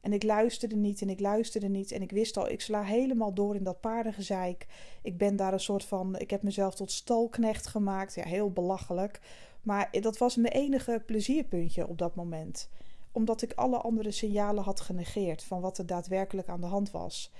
En 0.00 0.12
ik 0.12 0.22
luisterde 0.22 0.76
niet 0.76 1.02
en 1.02 1.08
ik 1.08 1.20
luisterde 1.20 1.68
niet 1.68 1.92
en 1.92 2.02
ik 2.02 2.10
wist 2.10 2.36
al, 2.36 2.48
ik 2.48 2.60
sla 2.60 2.82
helemaal 2.82 3.34
door 3.34 3.56
in 3.56 3.64
dat 3.64 3.80
paardengezeik. 3.80 4.66
Ik 5.02 5.18
ben 5.18 5.36
daar 5.36 5.52
een 5.52 5.60
soort 5.60 5.84
van, 5.84 6.18
ik 6.18 6.30
heb 6.30 6.42
mezelf 6.42 6.74
tot 6.74 6.90
stalknecht 6.90 7.66
gemaakt, 7.66 8.14
ja, 8.14 8.24
heel 8.24 8.50
belachelijk. 8.50 9.20
Maar 9.62 9.88
dat 10.00 10.18
was 10.18 10.36
mijn 10.36 10.52
enige 10.52 11.02
plezierpuntje 11.06 11.88
op 11.88 11.98
dat 11.98 12.14
moment. 12.14 12.68
Omdat 13.12 13.42
ik 13.42 13.52
alle 13.54 13.76
andere 13.76 14.10
signalen 14.10 14.64
had 14.64 14.80
genegeerd 14.80 15.42
van 15.42 15.60
wat 15.60 15.78
er 15.78 15.86
daadwerkelijk 15.86 16.48
aan 16.48 16.60
de 16.60 16.66
hand 16.66 16.90
was 16.90 17.32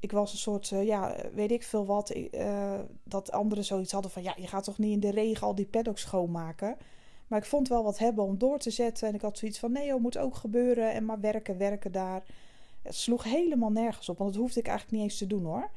ik 0.00 0.12
was 0.12 0.32
een 0.32 0.38
soort, 0.38 0.70
uh, 0.70 0.86
ja, 0.86 1.16
weet 1.34 1.50
ik 1.50 1.62
veel 1.62 1.86
wat. 1.86 2.16
Uh, 2.16 2.80
dat 3.04 3.32
anderen 3.32 3.64
zoiets 3.64 3.92
hadden 3.92 4.10
van, 4.10 4.22
ja, 4.22 4.34
je 4.36 4.46
gaat 4.46 4.64
toch 4.64 4.78
niet 4.78 4.92
in 4.92 5.00
de 5.00 5.10
regen 5.10 5.46
al 5.46 5.54
die 5.54 5.66
paddocks 5.66 6.00
schoonmaken. 6.00 6.76
Maar 7.28 7.38
ik 7.38 7.44
vond 7.44 7.68
wel 7.68 7.82
wat 7.82 7.98
hebben 7.98 8.24
om 8.24 8.38
door 8.38 8.58
te 8.58 8.70
zetten. 8.70 9.08
En 9.08 9.14
ik 9.14 9.20
had 9.20 9.38
zoiets 9.38 9.58
van, 9.58 9.72
nee, 9.72 9.88
dat 9.88 10.00
moet 10.00 10.18
ook 10.18 10.34
gebeuren. 10.34 10.92
En 10.92 11.04
maar 11.04 11.20
werken, 11.20 11.58
werken 11.58 11.92
daar. 11.92 12.22
Het 12.82 12.94
sloeg 12.94 13.24
helemaal 13.24 13.70
nergens 13.70 14.08
op, 14.08 14.18
want 14.18 14.32
dat 14.32 14.40
hoefde 14.40 14.60
ik 14.60 14.66
eigenlijk 14.66 14.96
niet 14.96 15.10
eens 15.10 15.18
te 15.18 15.26
doen 15.26 15.44
hoor. 15.44 15.70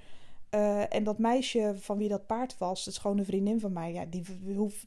Uh, 0.56 0.94
en 0.94 1.04
dat 1.04 1.18
meisje 1.18 1.74
van 1.76 1.98
wie 1.98 2.10
dat 2.10 2.26
paard 2.26 2.58
was, 2.58 2.84
dat 2.84 2.94
is 2.94 3.00
gewoon 3.00 3.18
een 3.18 3.26
vriendin 3.26 3.60
van 3.60 3.74
mij. 3.74 3.94
Ja, 3.94 4.06
die, 4.06 4.24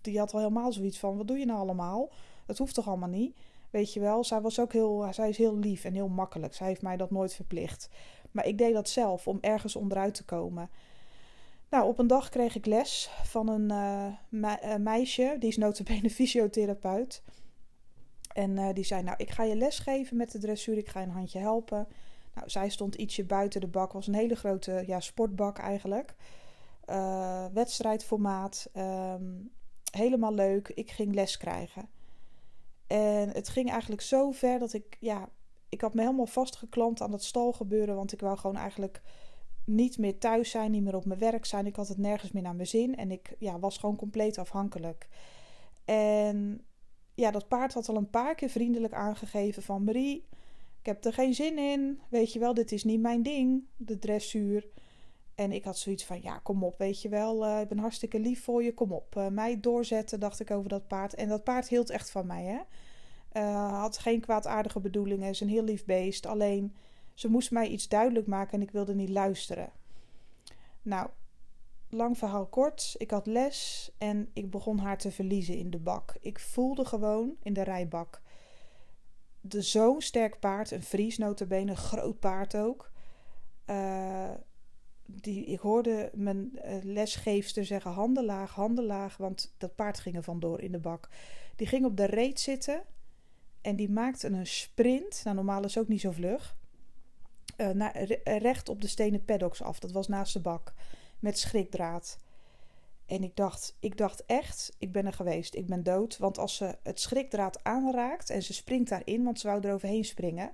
die 0.02 0.18
had 0.18 0.33
al 0.33 0.38
helemaal 0.38 0.73
zoiets 0.73 0.99
van, 0.99 1.16
wat 1.16 1.26
doe 1.26 1.38
je 1.38 1.47
nou 1.47 1.59
allemaal? 1.59 2.11
Dat 2.47 2.59
hoeft 2.59 2.75
toch 2.75 2.88
allemaal 2.88 3.09
niet? 3.09 3.37
Weet 3.71 3.92
je 3.92 4.00
wel, 4.00 4.25
zij 4.25 4.40
was 4.40 4.61
ook 4.61 4.73
heel, 4.73 5.06
zij 5.11 5.28
is 5.28 5.38
heel 5.38 5.59
lief 5.59 5.85
en 5.85 5.94
heel 5.94 6.09
makkelijk. 6.09 6.54
Zij 6.54 6.66
heeft 6.66 6.83
mij 6.83 6.97
dat 6.97 7.11
nooit 7.11 7.35
verplicht. 7.35 7.88
Maar 8.30 8.47
ik 8.47 8.59
deed 8.59 8.75
dat 8.75 8.88
zelf 8.88 9.28
om 9.28 9.38
ergens 9.40 9.76
onderuit 9.76 10.14
te 10.14 10.25
komen. 10.25 10.71
Nou, 11.74 11.86
op 11.86 11.98
een 11.98 12.06
dag 12.06 12.28
kreeg 12.28 12.54
ik 12.54 12.66
les 12.66 13.10
van 13.22 13.48
een 13.48 13.70
uh, 14.30 14.76
meisje, 14.76 15.36
die 15.38 15.48
is 15.48 15.56
notabene 15.56 16.10
fysiotherapeut. 16.20 17.22
En 18.32 18.50
uh, 18.50 18.72
die 18.72 18.84
zei, 18.84 19.02
nou, 19.02 19.16
ik 19.18 19.30
ga 19.30 19.42
je 19.42 19.56
les 19.56 19.78
geven 19.78 20.16
met 20.16 20.32
de 20.32 20.38
dressuur, 20.38 20.76
ik 20.76 20.88
ga 20.88 21.00
je 21.00 21.06
een 21.06 21.12
handje 21.12 21.38
helpen. 21.38 21.88
Nou, 22.34 22.50
zij 22.50 22.68
stond 22.68 22.94
ietsje 22.94 23.24
buiten 23.24 23.60
de 23.60 23.66
bak, 23.66 23.92
was 23.92 24.06
een 24.06 24.14
hele 24.14 24.34
grote 24.34 24.82
ja, 24.86 25.00
sportbak 25.00 25.58
eigenlijk. 25.58 26.14
Uh, 26.86 27.46
wedstrijdformaat, 27.52 28.70
um, 28.76 29.50
helemaal 29.90 30.34
leuk. 30.34 30.68
Ik 30.68 30.90
ging 30.90 31.14
les 31.14 31.36
krijgen. 31.36 31.88
En 32.86 33.28
het 33.28 33.48
ging 33.48 33.70
eigenlijk 33.70 34.02
zo 34.02 34.30
ver 34.30 34.58
dat 34.58 34.72
ik, 34.72 34.96
ja, 35.00 35.28
ik 35.68 35.80
had 35.80 35.94
me 35.94 36.00
helemaal 36.00 36.26
vastgeklampt 36.26 37.00
aan 37.00 37.10
dat 37.10 37.24
stalgebeuren. 37.24 37.94
Want 37.94 38.12
ik 38.12 38.20
wou 38.20 38.36
gewoon 38.36 38.56
eigenlijk 38.56 39.02
niet 39.64 39.99
meer 39.99 40.18
thuis 40.18 40.50
zijn, 40.50 40.71
niet 40.71 40.83
meer 40.83 40.97
op 40.97 41.04
mijn 41.04 41.18
werk 41.18 41.44
zijn. 41.44 41.66
Ik 41.66 41.76
had 41.76 41.88
het 41.88 41.99
nergens 41.99 42.33
meer 42.33 42.42
naar 42.42 42.54
mijn 42.54 42.68
zin. 42.68 42.97
En 42.97 43.11
ik 43.11 43.35
ja, 43.38 43.59
was 43.59 43.78
gewoon 43.78 43.97
compleet 43.97 44.38
afhankelijk. 44.38 45.09
En 45.85 46.64
ja, 47.14 47.30
dat 47.30 47.49
paard 47.49 47.75
had 47.75 47.88
al 47.88 47.97
een 47.97 48.11
paar 48.11 48.35
keer 48.35 48.49
vriendelijk 48.50 48.92
aangegeven 48.92 49.62
van... 49.62 49.85
Marie, 49.85 50.26
ik 50.80 50.87
heb 50.87 51.04
er 51.04 51.12
geen 51.12 51.35
zin 51.35 51.59
in. 51.59 52.00
Weet 52.09 52.33
je 52.33 52.38
wel, 52.38 52.54
dit 52.54 52.73
is 52.73 52.85
niet 52.85 53.00
mijn 53.00 53.23
ding, 53.23 53.64
de 53.76 53.99
dressuur. 53.99 54.66
En 55.35 55.52
ik 55.52 55.64
had 55.64 55.78
zoiets 55.78 56.04
van, 56.04 56.23
ja, 56.23 56.38
kom 56.38 56.64
op, 56.64 56.78
weet 56.78 57.02
je 57.02 57.09
wel. 57.09 57.47
Uh, 57.47 57.61
ik 57.61 57.68
ben 57.68 57.78
hartstikke 57.78 58.18
lief 58.18 58.44
voor 58.44 58.62
je, 58.62 58.75
kom 58.75 58.92
op. 58.92 59.16
Uh, 59.16 59.28
mij 59.28 59.61
doorzetten, 59.61 60.21
dacht 60.21 60.40
ik 60.40 60.50
over 60.50 60.68
dat 60.68 60.88
paard. 60.88 61.14
En 61.14 61.28
dat 61.28 61.44
paard 61.44 61.68
hield 61.68 61.90
echt 61.90 62.11
van 62.11 62.26
mij, 62.26 62.44
hè. 62.44 62.59
Uh, 63.40 63.80
had 63.80 63.99
geen 63.99 64.21
kwaadaardige 64.21 64.80
bedoelingen. 64.80 65.28
Is 65.28 65.40
een 65.40 65.49
heel 65.49 65.64
lief 65.64 65.85
beest. 65.85 66.26
Alleen 66.26 66.75
ze 67.14 67.28
moest 67.28 67.50
mij 67.50 67.68
iets 67.68 67.88
duidelijk 67.88 68.26
maken 68.26 68.52
en 68.52 68.62
ik 68.62 68.71
wilde 68.71 68.94
niet 68.94 69.09
luisteren. 69.09 69.73
Nou, 70.83 71.09
lang 71.88 72.18
verhaal 72.18 72.47
kort. 72.47 72.94
Ik 72.99 73.11
had 73.11 73.26
les 73.26 73.90
en 73.99 74.30
ik 74.33 74.50
begon 74.50 74.78
haar 74.78 74.99
te 74.99 75.11
verliezen 75.11 75.56
in 75.56 75.71
de 75.71 75.78
bak. 75.78 76.14
Ik 76.21 76.38
voelde 76.38 76.85
gewoon 76.85 77.37
in 77.42 77.52
de 77.52 77.62
rijbak. 77.62 78.23
De 79.40 79.62
zo'n 79.62 80.00
sterk 80.00 80.38
paard, 80.38 80.71
een 80.71 80.83
Fries 80.83 81.18
notabene, 81.18 81.71
een 81.71 81.76
groot 81.76 82.18
paard 82.18 82.56
ook. 82.56 82.92
Uh, 83.66 84.30
die, 85.06 85.44
ik 85.44 85.61
hoorde 85.61 86.11
mijn 86.14 86.50
uh, 86.54 86.76
lesgeefster 86.83 87.64
zeggen 87.64 87.90
handen 87.90 88.25
laag, 88.25 88.54
handen 88.54 88.85
laag, 88.85 89.16
want 89.16 89.54
dat 89.59 89.75
paard 89.75 90.00
ging 90.00 90.16
er 90.16 90.23
vandoor 90.23 90.61
in 90.61 90.73
de 90.73 90.78
bak. 90.78 91.09
Die 91.56 91.66
ging 91.66 91.85
op 91.85 91.97
de 91.97 92.04
reet 92.04 92.40
zitten 92.40 92.83
en 93.61 93.76
die 93.76 93.90
maakte 93.90 94.28
een 94.28 94.47
sprint. 94.47 95.21
Nou, 95.25 95.37
normaal 95.37 95.64
is 95.64 95.78
ook 95.78 95.88
niet 95.88 96.00
zo 96.00 96.11
vlug. 96.11 96.56
Uh, 97.56 97.88
recht 98.25 98.68
op 98.68 98.80
de 98.80 98.88
stenen 98.88 99.25
paddocks 99.25 99.62
af. 99.62 99.78
Dat 99.78 99.92
was 99.92 100.08
naast 100.08 100.32
de 100.32 100.40
bak. 100.40 100.75
Met 101.18 101.38
schrikdraad. 101.38 102.18
En 103.06 103.23
ik 103.23 103.37
dacht, 103.37 103.76
ik 103.80 103.96
dacht 103.96 104.25
echt, 104.26 104.76
ik 104.78 104.92
ben 104.92 105.06
er 105.06 105.12
geweest. 105.12 105.54
Ik 105.54 105.66
ben 105.66 105.82
dood. 105.82 106.18
Want 106.18 106.38
als 106.38 106.56
ze 106.56 106.76
het 106.82 107.00
schrikdraad 107.00 107.64
aanraakt 107.64 108.30
en 108.30 108.42
ze 108.42 108.52
springt 108.52 108.88
daarin, 108.88 109.25
want 109.25 109.40
ze 109.40 109.46
wou 109.46 109.61
er 109.61 109.75
overheen 109.75 110.04
springen. 110.04 110.52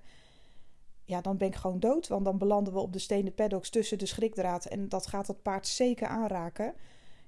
Ja, 1.05 1.21
dan 1.21 1.37
ben 1.37 1.49
ik 1.49 1.55
gewoon 1.55 1.81
dood. 1.81 2.09
Want 2.09 2.25
dan 2.25 2.39
belanden 2.39 2.73
we 2.73 2.79
op 2.79 2.93
de 2.93 2.99
stenen 2.99 3.35
paddocks 3.35 3.71
tussen 3.71 3.99
de 3.99 4.07
schrikdraad. 4.07 4.65
En 4.65 4.89
dat 4.89 5.07
gaat 5.07 5.27
dat 5.27 5.43
paard 5.43 5.67
zeker 5.67 6.07
aanraken. 6.07 6.75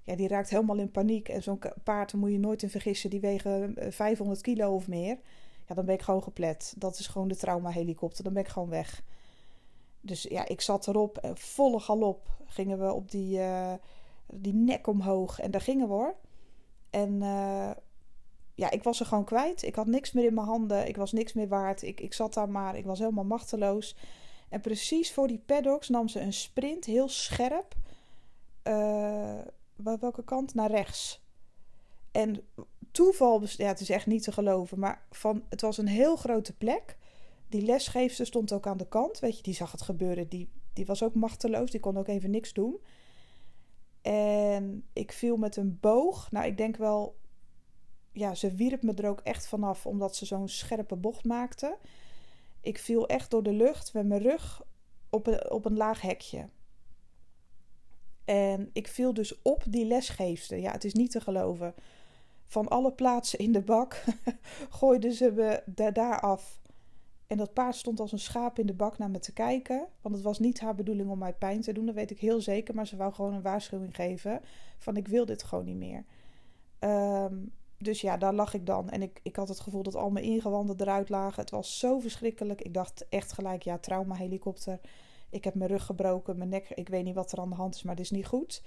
Ja, 0.02 0.16
die 0.16 0.28
raakt 0.28 0.50
helemaal 0.50 0.78
in 0.78 0.90
paniek. 0.90 1.28
En 1.28 1.42
zo'n 1.42 1.60
paard 1.84 2.12
moet 2.12 2.30
je 2.30 2.38
nooit 2.38 2.62
in 2.62 2.70
vergissen. 2.70 3.10
Die 3.10 3.20
wegen 3.20 3.74
500 3.88 4.38
eh, 4.38 4.44
kilo 4.44 4.74
of 4.74 4.88
meer. 4.88 5.18
Ja, 5.66 5.74
dan 5.74 5.84
ben 5.84 5.94
ik 5.94 6.02
gewoon 6.02 6.22
geplet. 6.22 6.74
Dat 6.78 6.98
is 6.98 7.06
gewoon 7.06 7.28
de 7.28 7.36
trauma-helikopter. 7.36 8.24
Dan 8.24 8.32
ben 8.32 8.42
ik 8.42 8.48
gewoon 8.48 8.68
weg. 8.68 9.02
Dus 10.02 10.22
ja, 10.22 10.48
ik 10.48 10.60
zat 10.60 10.86
erop. 10.86 11.18
En 11.18 11.36
volle 11.36 11.80
galop 11.80 12.28
gingen 12.46 12.78
we 12.78 12.92
op 12.92 13.10
die, 13.10 13.38
uh, 13.38 13.72
die 14.26 14.54
nek 14.54 14.86
omhoog. 14.86 15.38
En 15.38 15.50
daar 15.50 15.60
gingen 15.60 15.88
we 15.88 15.92
hoor. 15.92 16.14
En 16.90 17.12
uh, 17.12 17.70
ja, 18.54 18.70
ik 18.70 18.82
was 18.82 19.00
er 19.00 19.06
gewoon 19.06 19.24
kwijt. 19.24 19.62
Ik 19.62 19.74
had 19.74 19.86
niks 19.86 20.12
meer 20.12 20.24
in 20.24 20.34
mijn 20.34 20.46
handen. 20.46 20.88
Ik 20.88 20.96
was 20.96 21.12
niks 21.12 21.32
meer 21.32 21.48
waard. 21.48 21.82
Ik, 21.82 22.00
ik 22.00 22.12
zat 22.12 22.34
daar 22.34 22.48
maar. 22.48 22.76
Ik 22.76 22.84
was 22.84 22.98
helemaal 22.98 23.24
machteloos. 23.24 23.96
En 24.48 24.60
precies 24.60 25.12
voor 25.12 25.26
die 25.26 25.42
paddocks 25.46 25.88
nam 25.88 26.08
ze 26.08 26.20
een 26.20 26.32
sprint, 26.32 26.84
heel 26.84 27.08
scherp. 27.08 27.74
Uh, 28.64 29.38
welke 29.76 30.24
kant? 30.24 30.54
Naar 30.54 30.70
rechts. 30.70 31.22
En 32.10 32.46
toeval, 32.90 33.42
ja, 33.42 33.66
het 33.66 33.80
is 33.80 33.90
echt 33.90 34.06
niet 34.06 34.22
te 34.22 34.32
geloven, 34.32 34.78
maar 34.78 35.06
van, 35.10 35.44
het 35.48 35.60
was 35.60 35.78
een 35.78 35.88
heel 35.88 36.16
grote 36.16 36.56
plek. 36.56 36.96
Die 37.52 37.62
lesgeefster 37.62 38.26
stond 38.26 38.52
ook 38.52 38.66
aan 38.66 38.76
de 38.76 38.88
kant, 38.88 39.18
weet 39.18 39.36
je, 39.36 39.42
die 39.42 39.54
zag 39.54 39.72
het 39.72 39.82
gebeuren. 39.82 40.28
Die, 40.28 40.48
die 40.72 40.86
was 40.86 41.02
ook 41.02 41.14
machteloos, 41.14 41.70
die 41.70 41.80
kon 41.80 41.98
ook 41.98 42.08
even 42.08 42.30
niks 42.30 42.52
doen. 42.52 42.80
En 44.02 44.84
ik 44.92 45.12
viel 45.12 45.36
met 45.36 45.56
een 45.56 45.78
boog. 45.80 46.30
Nou, 46.30 46.46
ik 46.46 46.56
denk 46.56 46.76
wel, 46.76 47.16
ja, 48.12 48.34
ze 48.34 48.54
wierp 48.54 48.82
me 48.82 48.94
er 48.94 49.08
ook 49.08 49.20
echt 49.20 49.46
vanaf, 49.46 49.86
omdat 49.86 50.16
ze 50.16 50.26
zo'n 50.26 50.48
scherpe 50.48 50.96
bocht 50.96 51.24
maakte. 51.24 51.78
Ik 52.60 52.78
viel 52.78 53.08
echt 53.08 53.30
door 53.30 53.42
de 53.42 53.52
lucht 53.52 53.92
met 53.92 54.06
mijn 54.06 54.22
rug 54.22 54.62
op 55.10 55.26
een, 55.26 55.50
op 55.50 55.64
een 55.64 55.76
laag 55.76 56.00
hekje. 56.00 56.48
En 58.24 58.70
ik 58.72 58.88
viel 58.88 59.14
dus 59.14 59.42
op 59.42 59.64
die 59.68 59.84
lesgeefster. 59.84 60.58
Ja, 60.58 60.72
het 60.72 60.84
is 60.84 60.94
niet 60.94 61.10
te 61.10 61.20
geloven 61.20 61.74
van 62.46 62.68
alle 62.68 62.92
plaatsen 62.92 63.38
in 63.38 63.52
de 63.52 63.62
bak 63.62 64.04
gooiden 64.78 65.12
ze 65.12 65.32
me 65.32 65.62
daar 65.92 66.20
af. 66.20 66.60
En 67.32 67.38
dat 67.38 67.52
paard 67.52 67.74
stond 67.74 68.00
als 68.00 68.12
een 68.12 68.18
schaap 68.18 68.58
in 68.58 68.66
de 68.66 68.74
bak 68.74 68.98
naar 68.98 69.10
me 69.10 69.18
te 69.18 69.32
kijken. 69.32 69.86
Want 70.00 70.14
het 70.14 70.24
was 70.24 70.38
niet 70.38 70.60
haar 70.60 70.74
bedoeling 70.74 71.10
om 71.10 71.18
mij 71.18 71.32
pijn 71.32 71.60
te 71.60 71.72
doen, 71.72 71.86
dat 71.86 71.94
weet 71.94 72.10
ik 72.10 72.20
heel 72.20 72.40
zeker. 72.40 72.74
Maar 72.74 72.86
ze 72.86 72.96
wou 72.96 73.12
gewoon 73.12 73.34
een 73.34 73.42
waarschuwing 73.42 73.94
geven 73.94 74.40
van 74.78 74.96
ik 74.96 75.08
wil 75.08 75.24
dit 75.24 75.42
gewoon 75.42 75.64
niet 75.64 75.76
meer. 75.76 76.04
Ehm, 76.78 77.34
dus 77.78 78.00
ja, 78.00 78.16
daar 78.16 78.34
lag 78.34 78.54
ik 78.54 78.66
dan. 78.66 78.90
En 78.90 79.02
ik, 79.02 79.20
ik 79.22 79.36
had 79.36 79.48
het 79.48 79.60
gevoel 79.60 79.82
dat 79.82 79.94
al 79.94 80.10
mijn 80.10 80.24
ingewanden 80.24 80.80
eruit 80.80 81.08
lagen. 81.08 81.40
Het 81.40 81.50
was 81.50 81.78
zo 81.78 81.98
verschrikkelijk. 81.98 82.60
Ik 82.60 82.74
dacht 82.74 83.06
echt 83.08 83.32
gelijk, 83.32 83.62
ja, 83.62 83.78
trauma 83.78 84.14
helikopter. 84.14 84.80
Ik 85.30 85.44
heb 85.44 85.54
mijn 85.54 85.70
rug 85.70 85.86
gebroken, 85.86 86.38
mijn 86.38 86.50
nek. 86.50 86.70
Ik 86.70 86.88
weet 86.88 87.04
niet 87.04 87.14
wat 87.14 87.32
er 87.32 87.38
aan 87.38 87.48
de 87.48 87.54
hand 87.54 87.74
is, 87.74 87.82
maar 87.82 87.96
dit 87.96 88.04
is 88.04 88.10
niet 88.10 88.26
goed. 88.26 88.62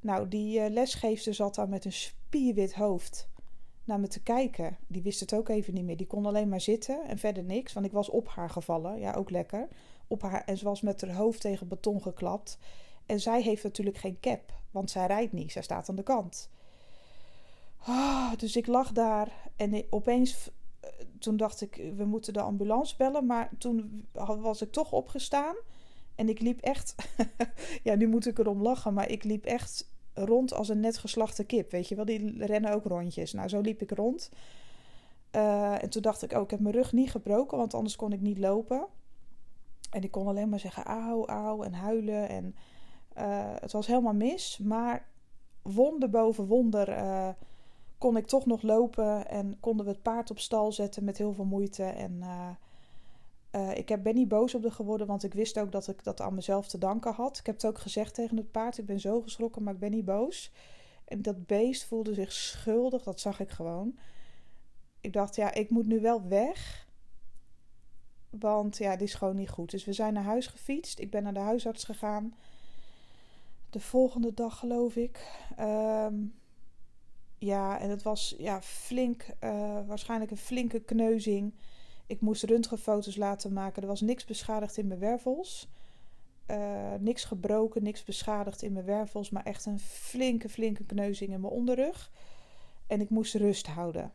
Nou, 0.00 0.28
die 0.28 0.60
uh, 0.60 0.70
lesgeefster 0.70 1.34
zat 1.34 1.54
daar 1.54 1.68
met 1.68 1.84
een 1.84 1.92
spierwit 1.92 2.74
hoofd 2.74 3.28
naar 3.90 4.00
me 4.00 4.08
te 4.08 4.22
kijken. 4.22 4.76
Die 4.86 5.02
wist 5.02 5.20
het 5.20 5.34
ook 5.34 5.48
even 5.48 5.74
niet 5.74 5.84
meer. 5.84 5.96
Die 5.96 6.06
kon 6.06 6.26
alleen 6.26 6.48
maar 6.48 6.60
zitten 6.60 7.08
en 7.08 7.18
verder 7.18 7.42
niks. 7.42 7.72
Want 7.72 7.86
ik 7.86 7.92
was 7.92 8.08
op 8.08 8.28
haar 8.28 8.50
gevallen. 8.50 8.98
Ja, 8.98 9.12
ook 9.12 9.30
lekker. 9.30 9.68
Op 10.06 10.22
haar, 10.22 10.44
en 10.44 10.58
ze 10.58 10.64
was 10.64 10.80
met 10.80 11.00
haar 11.00 11.14
hoofd 11.14 11.40
tegen 11.40 11.68
beton 11.68 12.02
geklapt. 12.02 12.58
En 13.06 13.20
zij 13.20 13.42
heeft 13.42 13.62
natuurlijk 13.62 13.96
geen 13.96 14.20
cap, 14.20 14.52
want 14.70 14.90
zij 14.90 15.06
rijdt 15.06 15.32
niet. 15.32 15.52
Zij 15.52 15.62
staat 15.62 15.88
aan 15.88 15.96
de 15.96 16.02
kant. 16.02 16.50
Ah, 17.78 18.32
dus 18.36 18.56
ik 18.56 18.66
lag 18.66 18.92
daar 18.92 19.50
en 19.56 19.84
opeens, 19.90 20.50
eh, 20.80 20.90
toen 21.18 21.36
dacht 21.36 21.60
ik, 21.60 21.92
we 21.96 22.04
moeten 22.04 22.32
de 22.32 22.40
ambulance 22.40 22.96
bellen. 22.96 23.26
Maar 23.26 23.50
toen 23.58 24.06
was 24.40 24.62
ik 24.62 24.72
toch 24.72 24.92
opgestaan. 24.92 25.56
En 26.14 26.28
ik 26.28 26.40
liep 26.40 26.60
echt, 26.60 26.94
ja, 27.82 27.94
nu 27.94 28.08
moet 28.08 28.26
ik 28.26 28.38
erom 28.38 28.62
lachen, 28.62 28.94
maar 28.94 29.10
ik 29.10 29.24
liep 29.24 29.44
echt 29.44 29.89
rond 30.24 30.54
als 30.54 30.68
een 30.68 30.80
net 30.80 30.98
geslachte 30.98 31.44
kip. 31.44 31.70
Weet 31.70 31.88
je 31.88 31.94
wel, 31.94 32.04
die 32.04 32.46
rennen 32.46 32.72
ook 32.72 32.84
rondjes. 32.84 33.32
Nou, 33.32 33.48
zo 33.48 33.60
liep 33.60 33.82
ik 33.82 33.90
rond. 33.90 34.30
Uh, 35.36 35.82
en 35.82 35.90
toen 35.90 36.02
dacht 36.02 36.22
ik, 36.22 36.32
oh, 36.32 36.42
ik 36.42 36.50
heb 36.50 36.60
mijn 36.60 36.74
rug 36.74 36.92
niet 36.92 37.10
gebroken, 37.10 37.58
want 37.58 37.74
anders 37.74 37.96
kon 37.96 38.12
ik 38.12 38.20
niet 38.20 38.38
lopen. 38.38 38.86
En 39.90 40.02
ik 40.02 40.10
kon 40.10 40.26
alleen 40.26 40.48
maar 40.48 40.58
zeggen 40.58 40.84
auw, 40.84 41.26
auw 41.26 41.62
en 41.62 41.72
huilen. 41.72 42.28
En 42.28 42.54
uh, 43.18 43.54
het 43.60 43.72
was 43.72 43.86
helemaal 43.86 44.14
mis. 44.14 44.58
Maar 44.58 45.08
wonder 45.62 46.10
boven 46.10 46.46
wonder 46.46 46.88
uh, 46.88 47.28
kon 47.98 48.16
ik 48.16 48.26
toch 48.26 48.46
nog 48.46 48.62
lopen. 48.62 49.28
En 49.28 49.60
konden 49.60 49.86
we 49.86 49.92
het 49.92 50.02
paard 50.02 50.30
op 50.30 50.38
stal 50.38 50.72
zetten 50.72 51.04
met 51.04 51.18
heel 51.18 51.32
veel 51.32 51.44
moeite. 51.44 51.84
En 51.84 52.22
uh, 53.52 53.76
ik 53.76 54.02
ben 54.02 54.14
niet 54.14 54.28
boos 54.28 54.54
op 54.54 54.62
de 54.62 54.70
geworden, 54.70 55.06
want 55.06 55.24
ik 55.24 55.34
wist 55.34 55.58
ook 55.58 55.72
dat 55.72 55.88
ik 55.88 56.04
dat 56.04 56.20
aan 56.20 56.34
mezelf 56.34 56.68
te 56.68 56.78
danken 56.78 57.12
had. 57.12 57.38
Ik 57.38 57.46
heb 57.46 57.54
het 57.54 57.66
ook 57.66 57.78
gezegd 57.78 58.14
tegen 58.14 58.36
het 58.36 58.50
paard. 58.50 58.78
Ik 58.78 58.86
ben 58.86 59.00
zo 59.00 59.20
geschrokken, 59.20 59.62
maar 59.62 59.74
ik 59.74 59.80
ben 59.80 59.90
niet 59.90 60.04
boos. 60.04 60.52
En 61.04 61.22
dat 61.22 61.46
beest 61.46 61.84
voelde 61.84 62.14
zich 62.14 62.32
schuldig, 62.32 63.02
dat 63.02 63.20
zag 63.20 63.40
ik 63.40 63.50
gewoon. 63.50 63.98
Ik 65.00 65.12
dacht, 65.12 65.36
ja, 65.36 65.54
ik 65.54 65.70
moet 65.70 65.86
nu 65.86 66.00
wel 66.00 66.28
weg. 66.28 66.88
Want 68.30 68.76
ja, 68.76 68.90
dit 68.96 69.08
is 69.08 69.14
gewoon 69.14 69.36
niet 69.36 69.50
goed. 69.50 69.70
Dus 69.70 69.84
we 69.84 69.92
zijn 69.92 70.12
naar 70.12 70.24
huis 70.24 70.46
gefietst. 70.46 70.98
Ik 70.98 71.10
ben 71.10 71.22
naar 71.22 71.34
de 71.34 71.40
huisarts 71.40 71.84
gegaan. 71.84 72.34
De 73.70 73.80
volgende 73.80 74.34
dag, 74.34 74.58
geloof 74.58 74.96
ik. 74.96 75.42
Um, 75.60 76.34
ja, 77.38 77.80
en 77.80 77.90
het 77.90 78.02
was 78.02 78.34
ja, 78.38 78.62
flink, 78.62 79.26
uh, 79.44 79.80
waarschijnlijk 79.86 80.30
een 80.30 80.36
flinke 80.36 80.80
kneuzing. 80.80 81.54
Ik 82.10 82.20
moest 82.20 82.42
röntgenfoto's 82.42 83.16
laten 83.16 83.52
maken. 83.52 83.82
Er 83.82 83.88
was 83.88 84.00
niks 84.00 84.24
beschadigd 84.24 84.76
in 84.76 84.86
mijn 84.86 85.00
wervels. 85.00 85.68
Uh, 86.46 86.94
niks 86.98 87.24
gebroken, 87.24 87.82
niks 87.82 88.04
beschadigd 88.04 88.62
in 88.62 88.72
mijn 88.72 88.84
wervels. 88.84 89.30
Maar 89.30 89.44
echt 89.44 89.66
een 89.66 89.78
flinke, 89.80 90.48
flinke 90.48 90.84
kneuzing 90.84 91.32
in 91.32 91.40
mijn 91.40 91.52
onderrug. 91.52 92.10
En 92.86 93.00
ik 93.00 93.10
moest 93.10 93.34
rust 93.34 93.66
houden. 93.66 94.12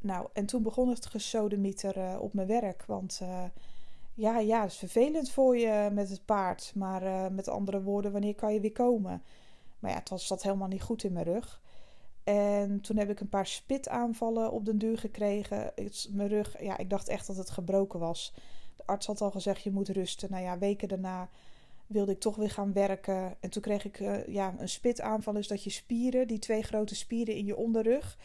Nou, 0.00 0.28
en 0.32 0.46
toen 0.46 0.62
begon 0.62 0.88
het 0.88 1.06
gesodemieter 1.06 1.96
uh, 1.96 2.20
op 2.20 2.34
mijn 2.34 2.46
werk. 2.46 2.84
Want 2.84 3.18
uh, 3.22 3.44
ja, 4.14 4.38
ja, 4.38 4.62
het 4.62 4.70
is 4.70 4.78
vervelend 4.78 5.30
voor 5.30 5.56
je 5.56 5.90
met 5.92 6.10
het 6.10 6.24
paard. 6.24 6.72
Maar 6.74 7.32
met 7.32 7.48
andere 7.48 7.82
woorden, 7.82 8.12
wanneer 8.12 8.34
kan 8.34 8.54
je 8.54 8.60
weer 8.60 8.72
komen? 8.72 9.22
Maar 9.78 9.90
ja, 9.90 9.98
het 9.98 10.08
was, 10.08 10.26
zat 10.26 10.42
helemaal 10.42 10.68
niet 10.68 10.82
goed 10.82 11.04
in 11.04 11.12
mijn 11.12 11.24
rug. 11.24 11.60
En 12.28 12.80
toen 12.80 12.96
heb 12.96 13.10
ik 13.10 13.20
een 13.20 13.28
paar 13.28 13.46
spitaanvallen 13.46 14.52
op 14.52 14.64
den 14.64 14.78
duur 14.78 14.98
gekregen. 14.98 15.72
mijn 16.10 16.28
rug, 16.28 16.62
ja, 16.62 16.78
ik 16.78 16.90
dacht 16.90 17.08
echt 17.08 17.26
dat 17.26 17.36
het 17.36 17.50
gebroken 17.50 18.00
was. 18.00 18.34
De 18.76 18.86
arts 18.86 19.06
had 19.06 19.20
al 19.20 19.30
gezegd, 19.30 19.62
je 19.62 19.70
moet 19.70 19.88
rusten. 19.88 20.30
Nou 20.30 20.42
ja, 20.42 20.58
weken 20.58 20.88
daarna 20.88 21.28
wilde 21.86 22.12
ik 22.12 22.20
toch 22.20 22.36
weer 22.36 22.50
gaan 22.50 22.72
werken. 22.72 23.36
En 23.40 23.50
toen 23.50 23.62
kreeg 23.62 23.84
ik 23.84 24.00
uh, 24.00 24.26
ja, 24.26 24.54
een 24.58 24.68
spitaanval. 24.68 25.36
Is 25.36 25.48
dat 25.48 25.64
je 25.64 25.70
spieren, 25.70 26.26
die 26.26 26.38
twee 26.38 26.62
grote 26.62 26.94
spieren 26.94 27.34
in 27.34 27.44
je 27.44 27.56
onderrug... 27.56 28.18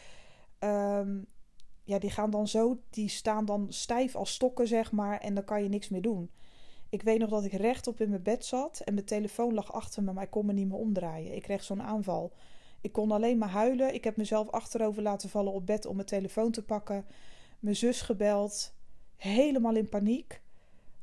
Um, 0.58 1.26
ja, 1.86 1.98
die 1.98 2.10
gaan 2.10 2.30
dan 2.30 2.48
zo, 2.48 2.78
die 2.90 3.08
staan 3.08 3.44
dan 3.44 3.66
stijf 3.68 4.16
als 4.16 4.34
stokken, 4.34 4.68
zeg 4.68 4.92
maar. 4.92 5.20
En 5.20 5.34
dan 5.34 5.44
kan 5.44 5.62
je 5.62 5.68
niks 5.68 5.88
meer 5.88 6.02
doen. 6.02 6.30
Ik 6.88 7.02
weet 7.02 7.18
nog 7.18 7.30
dat 7.30 7.44
ik 7.44 7.52
rechtop 7.52 8.00
in 8.00 8.10
mijn 8.10 8.22
bed 8.22 8.44
zat 8.44 8.80
en 8.80 8.94
mijn 8.94 9.06
telefoon 9.06 9.54
lag 9.54 9.72
achter 9.72 10.02
me, 10.02 10.12
maar 10.12 10.24
ik 10.24 10.30
kon 10.30 10.46
me 10.46 10.52
niet 10.52 10.68
meer 10.68 10.78
omdraaien. 10.78 11.34
Ik 11.34 11.42
kreeg 11.42 11.64
zo'n 11.64 11.82
aanval. 11.82 12.32
Ik 12.84 12.92
kon 12.92 13.10
alleen 13.10 13.38
maar 13.38 13.48
huilen. 13.48 13.94
Ik 13.94 14.04
heb 14.04 14.16
mezelf 14.16 14.50
achterover 14.50 15.02
laten 15.02 15.28
vallen 15.28 15.52
op 15.52 15.66
bed 15.66 15.86
om 15.86 15.94
mijn 15.94 16.06
telefoon 16.06 16.50
te 16.50 16.62
pakken. 16.62 17.06
Mijn 17.58 17.76
zus 17.76 18.00
gebeld. 18.00 18.74
Helemaal 19.16 19.74
in 19.74 19.88
paniek. 19.88 20.40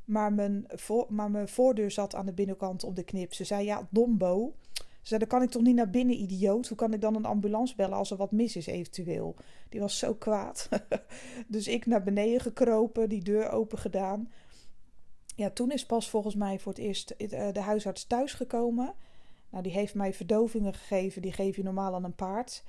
Maar 0.06 0.34
mijn, 0.34 0.66
voor, 0.68 1.06
maar 1.10 1.32
mijn 1.32 1.48
voordeur 1.48 1.92
zat 1.92 2.16
aan 2.16 2.26
de 2.26 2.34
binnenkant 2.34 2.84
op 2.84 2.96
de 2.96 3.04
knip. 3.04 3.34
Ze 3.34 3.44
zei: 3.44 3.66
Ja, 3.66 3.88
Dombo. 3.90 4.54
Ze 4.74 5.08
zei, 5.08 5.20
dan 5.20 5.28
kan 5.28 5.42
ik 5.42 5.50
toch 5.50 5.62
niet 5.62 5.76
naar 5.76 5.90
binnen, 5.90 6.22
idioot? 6.22 6.68
Hoe 6.68 6.78
kan 6.78 6.94
ik 6.94 7.02
dan 7.02 7.16
een 7.16 7.26
ambulance 7.26 7.76
bellen 7.76 7.98
als 7.98 8.12
er 8.12 8.18
wat 8.18 8.32
mis 8.32 8.56
is 8.56 8.66
eventueel? 8.66 9.36
Die 9.70 9.80
was 9.80 9.98
zo 9.98 10.14
kwaad. 10.14 10.70
dus 11.48 11.68
ik 11.68 11.86
naar 11.86 12.04
beneden 12.04 12.42
gekropen, 12.42 13.10
die 13.10 13.24
deur 13.24 13.50
open 13.50 13.78
gedaan. 13.78 14.32
Ja, 15.36 15.50
toen 15.50 15.72
is 15.72 15.86
pas 15.86 16.10
volgens 16.10 16.36
mij 16.36 16.60
voor 16.60 16.72
het 16.72 16.82
eerst 16.82 17.10
eh, 17.10 17.52
de 17.52 17.60
huisarts 17.60 18.08
thuisgekomen. 18.08 18.94
Nou, 19.52 19.64
die 19.64 19.72
heeft 19.72 19.96
mij 19.96 20.14
verdovingen 20.14 20.74
gegeven. 20.74 21.22
Die 21.22 21.34
geef 21.34 21.56
je 21.56 21.64
normaal 21.64 21.96
aan 21.96 22.04
een 22.04 22.16
paard. 22.16 22.64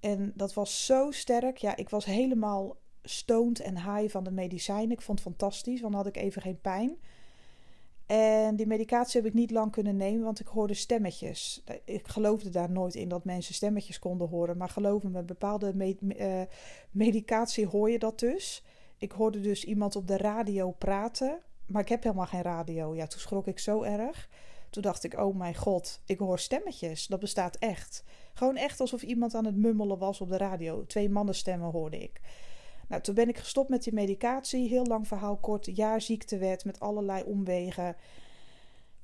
En 0.00 0.32
dat 0.34 0.54
was 0.54 0.86
zo 0.86 1.10
sterk. 1.10 1.56
Ja, 1.56 1.76
ik 1.76 1.88
was 1.88 2.04
helemaal 2.04 2.76
stoned 3.02 3.60
en 3.60 3.76
high 3.76 4.10
van 4.10 4.24
de 4.24 4.30
medicijnen. 4.30 4.90
Ik 4.90 5.02
vond 5.02 5.18
het 5.18 5.28
fantastisch, 5.28 5.80
want 5.80 5.92
dan 5.92 6.02
had 6.02 6.16
ik 6.16 6.22
even 6.22 6.42
geen 6.42 6.60
pijn. 6.60 6.98
En 8.06 8.56
die 8.56 8.66
medicatie 8.66 9.20
heb 9.20 9.30
ik 9.30 9.36
niet 9.36 9.50
lang 9.50 9.72
kunnen 9.72 9.96
nemen, 9.96 10.24
want 10.24 10.40
ik 10.40 10.46
hoorde 10.46 10.74
stemmetjes. 10.74 11.64
Ik 11.84 12.08
geloofde 12.08 12.50
daar 12.50 12.70
nooit 12.70 12.94
in 12.94 13.08
dat 13.08 13.24
mensen 13.24 13.54
stemmetjes 13.54 13.98
konden 13.98 14.28
horen. 14.28 14.56
Maar 14.56 14.68
geloof 14.68 15.02
me, 15.02 15.10
met 15.10 15.26
bepaalde 15.26 15.94
eh, 16.16 16.42
medicatie 16.90 17.66
hoor 17.66 17.90
je 17.90 17.98
dat 17.98 18.18
dus. 18.18 18.64
Ik 18.96 19.12
hoorde 19.12 19.40
dus 19.40 19.64
iemand 19.64 19.96
op 19.96 20.06
de 20.06 20.16
radio 20.16 20.70
praten, 20.70 21.40
maar 21.66 21.82
ik 21.82 21.88
heb 21.88 22.02
helemaal 22.02 22.26
geen 22.26 22.42
radio. 22.42 22.94
Ja, 22.94 23.06
toen 23.06 23.20
schrok 23.20 23.46
ik 23.46 23.58
zo 23.58 23.82
erg. 23.82 24.28
Toen 24.72 24.82
dacht 24.82 25.04
ik, 25.04 25.18
oh 25.18 25.36
mijn 25.36 25.54
god, 25.54 26.00
ik 26.06 26.18
hoor 26.18 26.38
stemmetjes. 26.38 27.06
Dat 27.06 27.20
bestaat 27.20 27.56
echt. 27.56 28.04
Gewoon 28.34 28.56
echt 28.56 28.80
alsof 28.80 29.02
iemand 29.02 29.34
aan 29.34 29.44
het 29.44 29.56
mummelen 29.56 29.98
was 29.98 30.20
op 30.20 30.28
de 30.28 30.36
radio. 30.36 30.86
Twee 30.86 31.08
mannenstemmen 31.08 31.70
hoorde 31.70 31.98
ik. 31.98 32.20
Nou, 32.88 33.02
toen 33.02 33.14
ben 33.14 33.28
ik 33.28 33.38
gestopt 33.38 33.68
met 33.68 33.82
die 33.82 33.92
medicatie. 33.92 34.68
Heel 34.68 34.86
lang 34.86 35.08
verhaal 35.08 35.36
kort. 35.36 35.76
Jaar 35.76 36.00
ziektewet 36.00 36.64
met 36.64 36.80
allerlei 36.80 37.22
omwegen. 37.22 37.96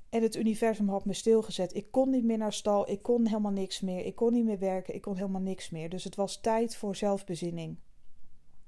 En 0.09 0.23
het 0.23 0.37
universum 0.37 0.89
had 0.89 1.05
me 1.05 1.13
stilgezet. 1.13 1.75
Ik 1.75 1.91
kon 1.91 2.11
niet 2.11 2.25
meer 2.25 2.39
naar 2.39 2.53
stal. 2.53 2.91
Ik 2.91 3.03
kon 3.03 3.27
helemaal 3.27 3.53
niks 3.53 3.81
meer. 3.81 4.05
Ik 4.05 4.15
kon 4.15 4.33
niet 4.33 4.45
meer 4.45 4.59
werken. 4.59 4.95
Ik 4.95 5.03
kon 5.03 5.17
helemaal 5.17 5.41
niks 5.41 5.71
meer. 5.71 5.89
Dus 5.89 6.05
het 6.05 6.15
was 6.15 6.41
tijd 6.41 6.77
voor 6.77 6.97
zelfbezinning. 6.97 7.77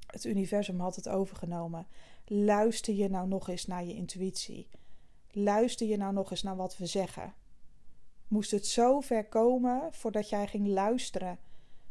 Het 0.07 0.25
universum 0.25 0.81
had 0.81 0.97
het 0.97 1.09
overgenomen. 1.09 1.87
Luister 2.25 2.95
je 2.95 3.09
nou 3.09 3.29
nog 3.29 3.49
eens 3.49 3.67
naar 3.67 3.85
je 3.85 3.95
intuïtie? 3.95 4.69
Luister 5.33 5.87
je 5.87 5.97
nou 5.97 6.13
nog 6.13 6.31
eens 6.31 6.43
naar 6.43 6.57
wat 6.57 6.77
we 6.77 6.87
zeggen? 6.87 7.35
Moest 8.29 8.51
het 8.51 8.67
zo 8.67 9.01
ver 9.01 9.25
komen 9.25 9.89
voordat 9.91 10.29
jij 10.29 10.47
ging 10.47 10.67
luisteren 10.67 11.39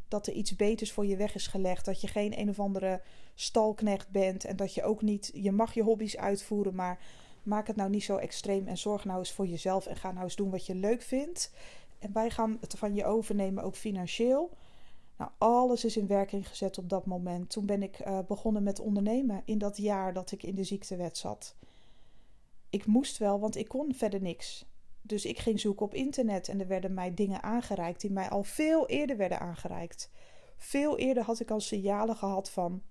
dat 0.08 0.27
er 0.27 0.34
iets 0.34 0.55
beters 0.55 0.91
voor 0.91 1.05
je 1.05 1.15
weg 1.15 1.36
is 1.36 1.48
gelegd. 1.48 1.86
Dat 1.86 2.01
je 2.01 2.08
geen 2.08 2.39
een 2.39 2.50
of 2.50 2.60
andere 2.60 3.01
stalknecht 3.36 4.10
bent. 4.10 4.46
En 4.46 4.55
dat 4.55 4.74
je 4.74 4.84
ook 4.84 5.01
niet. 5.01 5.31
Je 5.34 5.51
mag 5.51 5.74
je 5.74 5.84
hobby's 5.84 6.17
uitvoeren, 6.17 6.75
maar 6.75 7.00
maak 7.43 7.67
het 7.67 7.75
nou 7.75 7.89
niet 7.89 8.03
zo 8.03 8.15
extreem. 8.15 8.67
En 8.67 8.77
zorg 8.77 9.05
nou 9.05 9.19
eens 9.19 9.31
voor 9.31 9.48
jezelf. 9.48 9.86
En 9.86 9.96
ga 9.96 10.12
nou 10.12 10.24
eens 10.24 10.36
doen 10.36 10.50
wat 10.50 10.65
je 10.65 10.75
leuk 10.75 11.01
vindt. 11.01 11.51
En 12.00 12.13
wij 12.13 12.29
gaan 12.29 12.58
het 12.62 12.74
van 12.77 12.96
je 12.96 13.05
overnemen, 13.05 13.63
ook 13.63 13.75
financieel. 13.75 14.50
Nou, 15.17 15.31
alles 15.38 15.86
is 15.86 15.98
in 15.98 16.08
werking 16.08 16.48
gezet 16.48 16.77
op 16.77 16.89
dat 16.89 17.05
moment. 17.05 17.50
Toen 17.50 17.65
ben 17.65 17.84
ik 17.84 18.00
uh, 18.00 18.19
begonnen 18.27 18.63
met 18.63 18.79
ondernemen 18.79 19.41
in 19.46 19.58
dat 19.58 19.77
jaar 19.77 20.13
dat 20.13 20.31
ik 20.31 20.43
in 20.43 20.55
de 20.55 20.63
ziektewet 20.63 21.17
zat. 21.17 21.55
Ik 22.70 22.86
moest 22.86 23.18
wel, 23.18 23.40
want 23.40 23.56
ik 23.56 23.68
kon 23.68 23.94
verder 23.94 24.22
niks. 24.22 24.66
Dus 25.02 25.26
ik 25.26 25.40
ging 25.40 25.60
zoeken 25.60 25.86
op 25.86 25.94
internet 25.94 26.48
en 26.48 26.60
er 26.60 26.68
werden 26.68 26.94
mij 26.94 27.14
dingen 27.14 27.44
aangereikt 27.44 28.02
die 28.02 28.12
mij 28.12 28.30
al 28.30 28.44
veel 28.44 28.88
eerder 28.88 29.18
werden 29.18 29.40
aangereikt. 29.40 30.12
Veel 30.58 30.98
eerder 30.98 31.24
had 31.24 31.40
ik 31.40 31.52
al 31.52 31.60
signalen 31.60 32.16
gehad 32.16 32.50
van: 32.50 32.82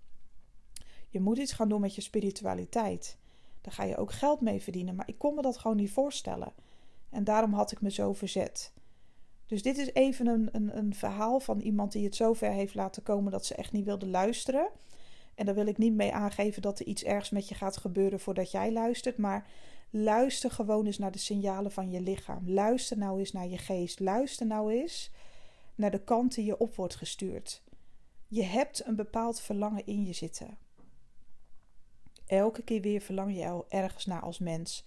je 1.09 1.21
moet 1.21 1.39
iets 1.39 1.53
gaan 1.53 1.69
doen 1.69 1.81
met 1.81 1.95
je 1.95 2.01
spiritualiteit. 2.01 3.19
Daar 3.61 3.73
ga 3.73 3.83
je 3.83 3.97
ook 3.97 4.13
geld 4.13 4.41
mee 4.41 4.63
verdienen, 4.63 4.95
maar 4.95 5.09
ik 5.09 5.19
kon 5.19 5.35
me 5.35 5.43
dat 5.43 5.59
gewoon 5.59 5.77
niet 5.77 5.91
voorstellen. 5.91 6.53
En 7.11 7.25
daarom 7.25 7.53
had 7.53 7.73
ik 7.73 7.81
me 7.81 7.91
zo 7.91 8.13
verzet. 8.13 8.73
Dus 9.47 9.63
dit 9.63 9.79
is 9.79 9.93
even 9.93 10.27
een, 10.27 10.49
een, 10.53 10.77
een 10.77 10.95
verhaal 10.95 11.41
van 11.41 11.61
iemand 11.61 11.93
die 11.93 12.05
het 12.05 12.17
zover 12.17 12.51
heeft 12.51 12.75
laten 12.75 13.03
komen 13.03 13.33
dat 13.33 13.47
ze 13.47 13.55
echt 13.55 13.73
niet 13.73 13.85
wilde 13.85 14.07
luisteren. 14.07 14.71
En 15.38 15.47
daar 15.47 15.54
wil 15.54 15.66
ik 15.66 15.78
niet 15.78 15.95
mee 15.95 16.12
aangeven 16.12 16.62
dat 16.62 16.78
er 16.78 16.87
iets 16.87 17.04
ergs 17.04 17.30
met 17.30 17.49
je 17.49 17.54
gaat 17.54 17.76
gebeuren 17.76 18.21
voordat 18.21 18.50
jij 18.50 18.73
luistert. 18.73 19.16
Maar 19.16 19.47
Luister 19.90 20.50
gewoon 20.50 20.87
eens 20.87 20.98
naar 20.98 21.12
de 21.12 21.18
signalen 21.18 21.72
van 21.72 21.90
je 21.90 22.01
lichaam. 22.01 22.51
Luister 22.51 22.98
nou 22.98 23.18
eens 23.18 23.33
naar 23.33 23.46
je 23.46 23.59
geest. 23.59 24.01
Luister 24.01 24.46
nou 24.46 24.72
eens 24.72 25.11
naar 25.74 25.90
de 25.90 26.05
kant 26.05 26.35
die 26.35 26.44
je 26.44 26.59
op 26.59 26.74
wordt 26.74 26.94
gestuurd. 26.94 27.62
Je 28.27 28.42
hebt 28.42 28.87
een 28.87 28.96
bepaald 28.96 29.40
verlangen 29.40 29.87
in 29.87 30.05
je 30.05 30.12
zitten. 30.12 30.59
Elke 32.27 32.62
keer 32.62 32.81
weer 32.81 33.01
verlang 33.01 33.37
je 33.37 33.64
ergens 33.68 34.07
naar 34.07 34.20
als 34.20 34.38
mens. 34.38 34.85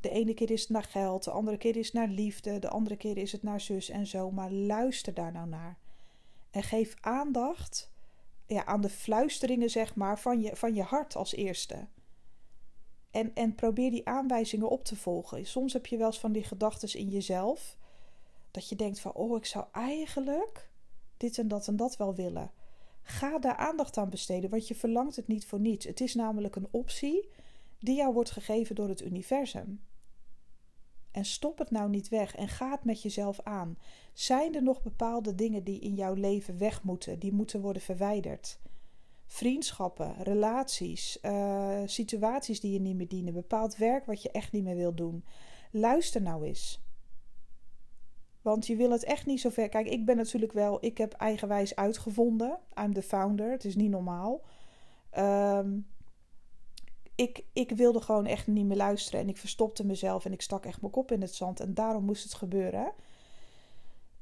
De 0.00 0.10
ene 0.10 0.34
keer 0.34 0.50
is 0.50 0.60
het 0.60 0.70
naar 0.70 0.82
geld, 0.84 1.24
de 1.24 1.30
andere 1.30 1.56
keer 1.56 1.76
is 1.76 1.86
het 1.86 1.94
naar 1.94 2.08
liefde, 2.08 2.58
de 2.58 2.68
andere 2.68 2.96
keer 2.96 3.16
is 3.16 3.32
het 3.32 3.42
naar 3.42 3.60
zus 3.60 3.88
en 3.88 4.06
zo. 4.06 4.30
Maar 4.30 4.50
luister 4.50 5.14
daar 5.14 5.32
nou 5.32 5.48
naar. 5.48 5.78
En 6.50 6.62
geef 6.62 6.94
aandacht 7.00 7.91
ja, 8.52 8.64
aan 8.64 8.80
de 8.80 8.88
fluisteringen, 8.88 9.70
zeg 9.70 9.94
maar, 9.94 10.18
van 10.18 10.40
je, 10.40 10.56
van 10.56 10.74
je 10.74 10.82
hart 10.82 11.16
als 11.16 11.34
eerste. 11.34 11.86
En, 13.10 13.34
en 13.34 13.54
probeer 13.54 13.90
die 13.90 14.06
aanwijzingen 14.06 14.68
op 14.68 14.84
te 14.84 14.96
volgen. 14.96 15.46
Soms 15.46 15.72
heb 15.72 15.86
je 15.86 15.96
wel 15.96 16.06
eens 16.06 16.20
van 16.20 16.32
die 16.32 16.44
gedachten 16.44 16.98
in 16.98 17.08
jezelf. 17.08 17.76
Dat 18.50 18.68
je 18.68 18.76
denkt 18.76 19.00
van, 19.00 19.12
oh, 19.12 19.36
ik 19.36 19.46
zou 19.46 19.64
eigenlijk 19.72 20.70
dit 21.16 21.38
en 21.38 21.48
dat 21.48 21.68
en 21.68 21.76
dat 21.76 21.96
wel 21.96 22.14
willen. 22.14 22.50
Ga 23.02 23.38
daar 23.38 23.56
aandacht 23.56 23.96
aan 23.96 24.10
besteden, 24.10 24.50
want 24.50 24.68
je 24.68 24.74
verlangt 24.74 25.16
het 25.16 25.26
niet 25.26 25.46
voor 25.46 25.60
niets. 25.60 25.84
Het 25.86 26.00
is 26.00 26.14
namelijk 26.14 26.56
een 26.56 26.68
optie 26.70 27.28
die 27.78 27.96
jou 27.96 28.12
wordt 28.12 28.30
gegeven 28.30 28.74
door 28.74 28.88
het 28.88 29.02
universum. 29.02 29.80
En 31.12 31.24
stop 31.24 31.58
het 31.58 31.70
nou 31.70 31.90
niet 31.90 32.08
weg 32.08 32.34
en 32.34 32.48
ga 32.48 32.70
het 32.70 32.84
met 32.84 33.02
jezelf 33.02 33.40
aan. 33.42 33.78
Zijn 34.12 34.54
er 34.54 34.62
nog 34.62 34.82
bepaalde 34.82 35.34
dingen 35.34 35.64
die 35.64 35.80
in 35.80 35.94
jouw 35.94 36.14
leven 36.14 36.58
weg 36.58 36.82
moeten, 36.82 37.18
die 37.18 37.32
moeten 37.32 37.60
worden 37.60 37.82
verwijderd? 37.82 38.60
vriendschappen, 39.32 40.14
relaties, 40.22 41.18
uh, 41.22 41.80
situaties 41.84 42.60
die 42.60 42.72
je 42.72 42.80
niet 42.80 42.96
meer 42.96 43.08
dienen, 43.08 43.32
bepaald 43.32 43.76
werk 43.76 44.06
wat 44.06 44.22
je 44.22 44.30
echt 44.30 44.52
niet 44.52 44.64
meer 44.64 44.76
wil 44.76 44.94
doen. 44.94 45.24
Luister 45.70 46.22
nou 46.22 46.46
eens. 46.46 46.82
Want 48.42 48.66
je 48.66 48.76
wil 48.76 48.90
het 48.90 49.04
echt 49.04 49.26
niet 49.26 49.40
zo 49.40 49.48
ver. 49.48 49.68
Kijk, 49.68 49.86
ik 49.86 50.04
ben 50.04 50.16
natuurlijk 50.16 50.52
wel, 50.52 50.84
ik 50.84 50.98
heb 50.98 51.12
eigenwijs 51.12 51.76
uitgevonden. 51.76 52.58
I'm 52.82 52.94
the 52.94 53.02
founder. 53.02 53.50
Het 53.50 53.64
is 53.64 53.76
niet 53.76 53.90
normaal. 53.90 54.44
Um, 55.18 55.86
ik, 57.22 57.44
ik 57.52 57.70
wilde 57.70 58.00
gewoon 58.00 58.26
echt 58.26 58.46
niet 58.46 58.66
meer 58.66 58.76
luisteren. 58.76 59.20
En 59.20 59.28
ik 59.28 59.36
verstopte 59.36 59.86
mezelf 59.86 60.24
en 60.24 60.32
ik 60.32 60.42
stak 60.42 60.64
echt 60.64 60.80
mijn 60.80 60.92
kop 60.92 61.12
in 61.12 61.20
het 61.20 61.34
zand. 61.34 61.60
En 61.60 61.74
daarom 61.74 62.04
moest 62.04 62.22
het 62.22 62.34
gebeuren. 62.34 62.92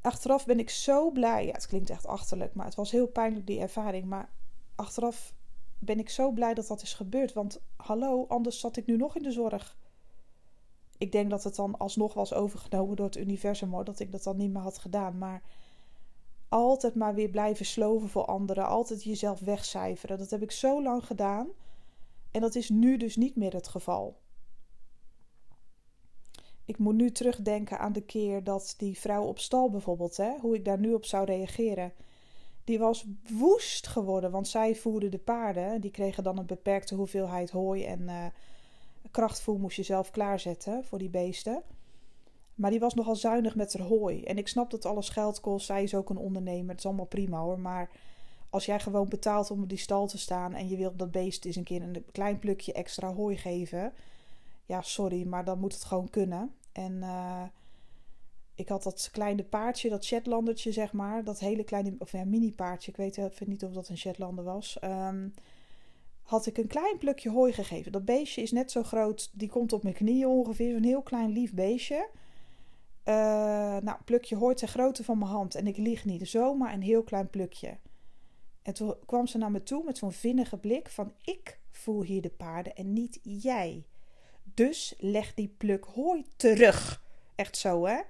Achteraf 0.00 0.46
ben 0.46 0.58
ik 0.58 0.70
zo 0.70 1.10
blij. 1.10 1.46
Ja, 1.46 1.52
het 1.52 1.66
klinkt 1.66 1.90
echt 1.90 2.06
achterlijk, 2.06 2.54
maar 2.54 2.66
het 2.66 2.74
was 2.74 2.90
heel 2.90 3.06
pijnlijk 3.06 3.46
die 3.46 3.60
ervaring. 3.60 4.04
Maar 4.04 4.30
achteraf 4.74 5.34
ben 5.78 5.98
ik 5.98 6.10
zo 6.10 6.30
blij 6.30 6.54
dat 6.54 6.66
dat 6.66 6.82
is 6.82 6.94
gebeurd. 6.94 7.32
Want 7.32 7.60
hallo, 7.76 8.26
anders 8.28 8.60
zat 8.60 8.76
ik 8.76 8.86
nu 8.86 8.96
nog 8.96 9.16
in 9.16 9.22
de 9.22 9.32
zorg. 9.32 9.76
Ik 10.98 11.12
denk 11.12 11.30
dat 11.30 11.44
het 11.44 11.54
dan 11.54 11.78
alsnog 11.78 12.14
was 12.14 12.34
overgenomen 12.34 12.96
door 12.96 13.06
het 13.06 13.16
universum 13.16 13.70
hoor. 13.72 13.84
Dat 13.84 14.00
ik 14.00 14.12
dat 14.12 14.22
dan 14.22 14.36
niet 14.36 14.52
meer 14.52 14.62
had 14.62 14.78
gedaan. 14.78 15.18
Maar 15.18 15.42
altijd 16.48 16.94
maar 16.94 17.14
weer 17.14 17.30
blijven 17.30 17.66
sloven 17.66 18.08
voor 18.08 18.24
anderen. 18.24 18.66
Altijd 18.66 19.04
jezelf 19.04 19.40
wegcijferen. 19.40 20.18
Dat 20.18 20.30
heb 20.30 20.42
ik 20.42 20.50
zo 20.50 20.82
lang 20.82 21.06
gedaan. 21.06 21.48
En 22.30 22.40
dat 22.40 22.54
is 22.54 22.68
nu 22.68 22.96
dus 22.96 23.16
niet 23.16 23.36
meer 23.36 23.52
het 23.52 23.68
geval. 23.68 24.18
Ik 26.64 26.78
moet 26.78 26.94
nu 26.94 27.10
terugdenken 27.10 27.78
aan 27.78 27.92
de 27.92 28.04
keer 28.04 28.44
dat 28.44 28.74
die 28.78 28.98
vrouw 28.98 29.24
op 29.24 29.38
stal 29.38 29.70
bijvoorbeeld, 29.70 30.16
hè, 30.16 30.38
hoe 30.40 30.54
ik 30.54 30.64
daar 30.64 30.78
nu 30.78 30.94
op 30.94 31.04
zou 31.04 31.24
reageren 31.24 31.92
die 32.70 32.78
was 32.78 33.06
woest 33.38 33.86
geworden. 33.86 34.30
Want 34.30 34.48
zij 34.48 34.74
voerden 34.74 35.10
de 35.10 35.18
paarden. 35.18 35.80
Die 35.80 35.90
kregen 35.90 36.22
dan 36.22 36.38
een 36.38 36.46
beperkte 36.46 36.94
hoeveelheid 36.94 37.50
hooi 37.50 37.84
en 37.84 38.00
uh, 38.00 38.26
krachtvoer 39.10 39.58
moest 39.58 39.76
je 39.76 39.82
zelf 39.82 40.10
klaarzetten 40.10 40.84
voor 40.84 40.98
die 40.98 41.08
beesten. 41.08 41.62
Maar 42.54 42.70
die 42.70 42.80
was 42.80 42.94
nogal 42.94 43.16
zuinig 43.16 43.54
met 43.54 43.72
haar 43.78 43.86
hooi. 43.86 44.22
En 44.22 44.38
ik 44.38 44.48
snap 44.48 44.70
dat 44.70 44.84
alles 44.84 45.08
geld 45.08 45.40
kost. 45.40 45.66
Zij 45.66 45.82
is 45.82 45.94
ook 45.94 46.10
een 46.10 46.16
ondernemer. 46.16 46.68
Het 46.68 46.78
is 46.78 46.86
allemaal 46.86 47.06
prima 47.06 47.40
hoor. 47.40 47.60
Maar 47.60 47.90
als 48.50 48.66
jij 48.66 48.80
gewoon 48.80 49.08
betaalt 49.08 49.50
om 49.50 49.62
op 49.62 49.68
die 49.68 49.78
stal 49.78 50.06
te 50.06 50.18
staan. 50.18 50.54
en 50.54 50.68
je 50.68 50.76
wilt 50.76 50.98
dat 50.98 51.10
beest 51.10 51.44
eens 51.44 51.56
een 51.56 51.64
keer 51.64 51.82
een 51.82 52.04
klein 52.12 52.38
plukje 52.38 52.72
extra 52.72 53.12
hooi 53.12 53.36
geven. 53.36 53.92
Ja, 54.66 54.82
sorry, 54.82 55.26
maar 55.26 55.44
dan 55.44 55.58
moet 55.58 55.74
het 55.74 55.84
gewoon 55.84 56.10
kunnen. 56.10 56.54
En. 56.72 56.92
Uh, 56.92 57.42
ik 58.60 58.68
had 58.68 58.82
dat 58.82 59.08
kleine 59.12 59.44
paardje, 59.44 59.88
dat 59.88 60.04
Shetlandertje, 60.04 60.72
zeg 60.72 60.92
maar. 60.92 61.24
Dat 61.24 61.38
hele 61.38 61.64
kleine, 61.64 61.94
of 61.98 62.12
ja, 62.12 62.24
mini 62.24 62.52
paardje. 62.52 62.90
Ik 62.90 62.96
weet 62.96 63.16
even 63.16 63.48
niet 63.48 63.64
of 63.64 63.72
dat 63.72 63.88
een 63.88 63.98
Shetlander 63.98 64.44
was. 64.44 64.78
Um, 64.84 65.34
had 66.22 66.46
ik 66.46 66.58
een 66.58 66.66
klein 66.66 66.98
plukje 66.98 67.30
hooi 67.30 67.52
gegeven. 67.52 67.92
Dat 67.92 68.04
beestje 68.04 68.42
is 68.42 68.52
net 68.52 68.70
zo 68.70 68.82
groot. 68.82 69.30
Die 69.32 69.48
komt 69.48 69.72
op 69.72 69.82
mijn 69.82 69.94
knieën 69.94 70.26
ongeveer. 70.28 70.72
Zo'n 70.72 70.82
heel 70.82 71.02
klein 71.02 71.30
lief 71.30 71.54
beestje. 71.54 72.08
Uh, 73.04 73.14
nou, 73.78 73.96
plukje 74.04 74.36
hooi 74.36 74.54
ter 74.54 74.68
grootte 74.68 75.04
van 75.04 75.18
mijn 75.18 75.30
hand. 75.30 75.54
En 75.54 75.66
ik 75.66 75.76
lieg 75.76 76.04
niet. 76.04 76.28
Zomaar 76.28 76.72
een 76.72 76.82
heel 76.82 77.02
klein 77.02 77.30
plukje. 77.30 77.76
En 78.62 78.74
toen 78.74 78.94
kwam 79.06 79.26
ze 79.26 79.38
naar 79.38 79.50
me 79.50 79.62
toe 79.62 79.84
met 79.84 79.98
zo'n 79.98 80.12
vinnige 80.12 80.56
blik 80.56 80.88
van... 80.88 81.14
Ik 81.24 81.60
voel 81.70 82.02
hier 82.02 82.22
de 82.22 82.30
paarden 82.30 82.74
en 82.74 82.92
niet 82.92 83.18
jij. 83.22 83.86
Dus 84.42 84.94
leg 84.98 85.34
die 85.34 85.54
pluk 85.58 85.84
hooi 85.84 86.24
terug. 86.36 87.02
Echt 87.34 87.56
zo, 87.56 87.86
hè? 87.86 88.00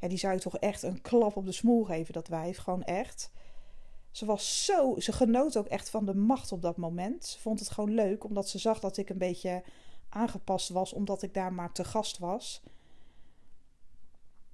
Ja, 0.00 0.08
die 0.08 0.18
zou 0.18 0.34
je 0.34 0.40
toch 0.40 0.58
echt 0.58 0.82
een 0.82 1.00
klap 1.00 1.36
op 1.36 1.44
de 1.44 1.52
smoel 1.52 1.84
geven, 1.84 2.12
dat 2.12 2.28
wijf. 2.28 2.56
Gewoon 2.56 2.84
echt. 2.84 3.30
Ze 4.10 4.26
was 4.26 4.64
zo. 4.64 4.94
Ze 4.98 5.12
genoot 5.12 5.56
ook 5.56 5.66
echt 5.66 5.90
van 5.90 6.04
de 6.04 6.14
macht 6.14 6.52
op 6.52 6.62
dat 6.62 6.76
moment. 6.76 7.26
Ze 7.26 7.38
vond 7.38 7.58
het 7.58 7.70
gewoon 7.70 7.94
leuk, 7.94 8.24
omdat 8.24 8.48
ze 8.48 8.58
zag 8.58 8.80
dat 8.80 8.96
ik 8.96 9.10
een 9.10 9.18
beetje 9.18 9.62
aangepast 10.08 10.68
was, 10.68 10.92
omdat 10.92 11.22
ik 11.22 11.34
daar 11.34 11.52
maar 11.52 11.72
te 11.72 11.84
gast 11.84 12.18
was. 12.18 12.62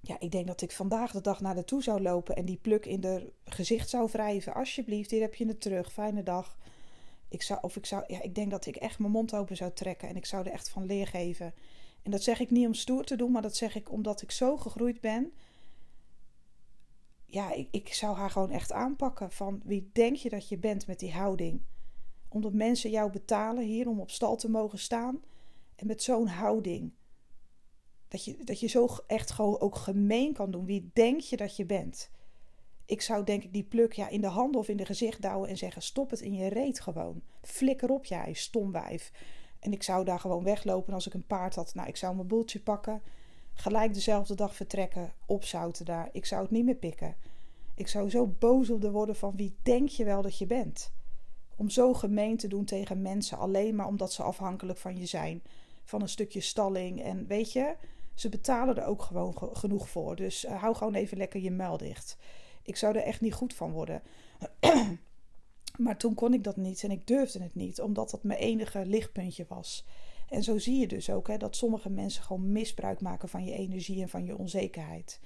Ja, 0.04 0.20
ik 0.20 0.30
denk 0.30 0.46
dat 0.46 0.62
ik 0.62 0.72
vandaag 0.72 1.12
de 1.12 1.20
dag 1.20 1.40
naar 1.40 1.54
de 1.54 1.64
toe 1.64 1.82
zou 1.82 2.00
lopen 2.00 2.36
en 2.36 2.44
die 2.44 2.56
pluk 2.56 2.86
in 2.86 3.00
de 3.00 3.32
gezicht 3.44 3.88
zou 3.88 4.08
wrijven. 4.12 4.54
Alsjeblieft, 4.54 5.10
hier 5.10 5.20
heb 5.20 5.34
je 5.34 5.46
het 5.46 5.60
terug. 5.60 5.92
Fijne 5.92 6.22
dag. 6.22 6.58
Ik 7.28 7.42
zou, 7.42 7.58
of 7.62 7.76
ik 7.76 7.86
zou, 7.86 8.04
ja, 8.06 8.22
ik 8.22 8.34
denk 8.34 8.50
dat 8.50 8.66
ik 8.66 8.76
echt 8.76 8.98
mijn 8.98 9.12
mond 9.12 9.34
open 9.34 9.56
zou 9.56 9.72
trekken 9.72 10.08
en 10.08 10.16
ik 10.16 10.26
zou 10.26 10.46
er 10.46 10.52
echt 10.52 10.68
van 10.68 10.86
leer 10.86 11.06
geven. 11.06 11.54
En 12.02 12.10
dat 12.10 12.22
zeg 12.22 12.40
ik 12.40 12.50
niet 12.50 12.66
om 12.66 12.74
stoer 12.74 13.04
te 13.04 13.16
doen, 13.16 13.30
maar 13.30 13.42
dat 13.42 13.56
zeg 13.56 13.74
ik 13.74 13.90
omdat 13.90 14.22
ik 14.22 14.30
zo 14.30 14.56
gegroeid 14.56 15.00
ben. 15.00 15.32
Ja, 17.24 17.52
ik, 17.52 17.68
ik 17.70 17.94
zou 17.94 18.16
haar 18.16 18.30
gewoon 18.30 18.50
echt 18.50 18.72
aanpakken. 18.72 19.32
Van 19.32 19.60
wie 19.64 19.90
denk 19.92 20.16
je 20.16 20.28
dat 20.28 20.48
je 20.48 20.58
bent 20.58 20.86
met 20.86 20.98
die 20.98 21.12
houding? 21.12 21.62
Omdat 22.28 22.52
mensen 22.52 22.90
jou 22.90 23.10
betalen 23.10 23.64
hier 23.64 23.88
om 23.88 24.00
op 24.00 24.10
stal 24.10 24.36
te 24.36 24.50
mogen 24.50 24.78
staan. 24.78 25.22
En 25.74 25.86
met 25.86 26.02
zo'n 26.02 26.26
houding. 26.26 26.92
Dat 28.12 28.25
je, 28.25 28.37
dat 28.44 28.61
je 28.61 28.66
zo 28.66 28.88
echt 29.07 29.31
gewoon 29.31 29.61
ook 29.61 29.77
gemeen 29.77 30.33
kan 30.33 30.51
doen. 30.51 30.64
Wie 30.64 30.90
denk 30.92 31.20
je 31.20 31.37
dat 31.37 31.57
je 31.57 31.64
bent? 31.64 32.11
Ik 32.85 33.01
zou 33.01 33.25
denk 33.25 33.42
ik 33.42 33.53
die 33.53 33.64
pluk 33.64 33.92
ja, 33.92 34.09
in 34.09 34.20
de 34.20 34.27
handen 34.27 34.61
of 34.61 34.68
in 34.68 34.77
de 34.77 34.85
gezicht 34.85 35.22
douwen 35.22 35.48
en 35.48 35.57
zeggen: 35.57 35.83
stop 35.83 36.11
het 36.11 36.20
in 36.20 36.35
je 36.35 36.48
reet 36.48 36.81
gewoon. 36.81 37.22
Flikker 37.42 37.90
op 37.90 38.05
jij, 38.05 38.33
stomwijf. 38.33 39.12
En 39.59 39.72
ik 39.72 39.83
zou 39.83 40.05
daar 40.05 40.20
gewoon 40.20 40.44
weglopen 40.44 40.94
als 40.94 41.07
ik 41.07 41.14
een 41.14 41.27
paard 41.27 41.55
had. 41.55 41.75
Nou, 41.75 41.88
ik 41.88 41.96
zou 41.96 42.14
mijn 42.14 42.27
boeltje 42.27 42.61
pakken. 42.61 43.03
Gelijk 43.55 43.94
dezelfde 43.94 44.35
dag 44.35 44.55
vertrekken. 44.55 45.12
Opzouten 45.27 45.85
daar. 45.85 46.09
Ik 46.12 46.27
zou 46.27 46.42
het 46.42 46.51
niet 46.51 46.64
meer 46.64 46.75
pikken. 46.75 47.16
Ik 47.75 47.88
zou 47.88 48.11
zo 48.11 48.27
boos 48.27 48.70
op 48.70 48.81
de 48.81 48.90
worden 48.90 49.16
van 49.16 49.37
wie 49.37 49.57
denk 49.62 49.88
je 49.88 50.05
wel 50.05 50.22
dat 50.22 50.38
je 50.38 50.46
bent? 50.46 50.92
Om 51.57 51.70
zo 51.70 51.94
gemeen 51.94 52.37
te 52.37 52.48
doen 52.48 52.64
tegen 52.64 53.03
mensen 53.03 53.38
alleen 53.38 53.75
maar 53.75 53.87
omdat 53.87 54.12
ze 54.12 54.22
afhankelijk 54.22 54.79
van 54.79 54.96
je 54.96 55.07
zijn. 55.07 55.42
Van 55.85 56.03
een 56.03 56.09
stukje 56.09 56.40
stalling. 56.40 57.03
En 57.03 57.27
weet 57.27 57.53
je, 57.53 57.77
ze 58.14 58.29
betalen 58.29 58.77
er 58.77 58.85
ook 58.85 59.03
gewoon 59.03 59.35
genoeg 59.53 59.88
voor. 59.88 60.16
Dus 60.16 60.44
uh, 60.44 60.61
hou 60.61 60.75
gewoon 60.75 60.94
even 60.94 61.16
lekker 61.16 61.40
je 61.40 61.51
muil 61.51 61.77
dicht. 61.77 62.16
Ik 62.62 62.77
zou 62.77 62.96
er 62.96 63.03
echt 63.03 63.20
niet 63.20 63.35
goed 63.35 63.55
van 63.55 63.70
worden. 63.70 64.03
maar 65.85 65.96
toen 65.96 66.14
kon 66.14 66.35
ik 66.35 66.44
dat 66.44 66.57
niet 66.57 66.83
en 66.83 66.90
ik 66.90 67.07
durfde 67.07 67.42
het 67.42 67.55
niet, 67.55 67.81
omdat 67.81 68.11
dat 68.11 68.22
mijn 68.22 68.38
enige 68.38 68.87
lichtpuntje 68.87 69.44
was. 69.48 69.85
En 70.29 70.42
zo 70.42 70.59
zie 70.59 70.81
je 70.81 70.88
dus 70.88 71.11
ook 71.11 71.29
hè, 71.29 71.37
dat 71.37 71.57
sommige 71.57 71.90
mensen 71.90 72.22
gewoon 72.22 72.53
misbruik 72.53 73.01
maken 73.01 73.29
van 73.29 73.44
je 73.44 73.53
energie 73.53 74.03
en 74.03 74.09
van 74.09 74.25
je 74.25 74.37
onzekerheid. 74.37 75.20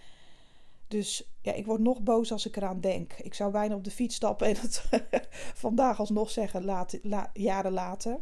Dus 0.88 1.30
ja, 1.40 1.52
ik 1.52 1.66
word 1.66 1.80
nog 1.80 2.02
boos 2.02 2.32
als 2.32 2.46
ik 2.46 2.56
eraan 2.56 2.80
denk. 2.80 3.12
Ik 3.12 3.34
zou 3.34 3.52
bijna 3.52 3.74
op 3.74 3.84
de 3.84 3.90
fiets 3.90 4.14
stappen 4.14 4.46
en 4.46 4.56
het 4.56 4.88
vandaag 5.64 5.98
alsnog 5.98 6.30
zeggen, 6.30 6.86
jaren 7.32 7.72
later. 7.72 8.20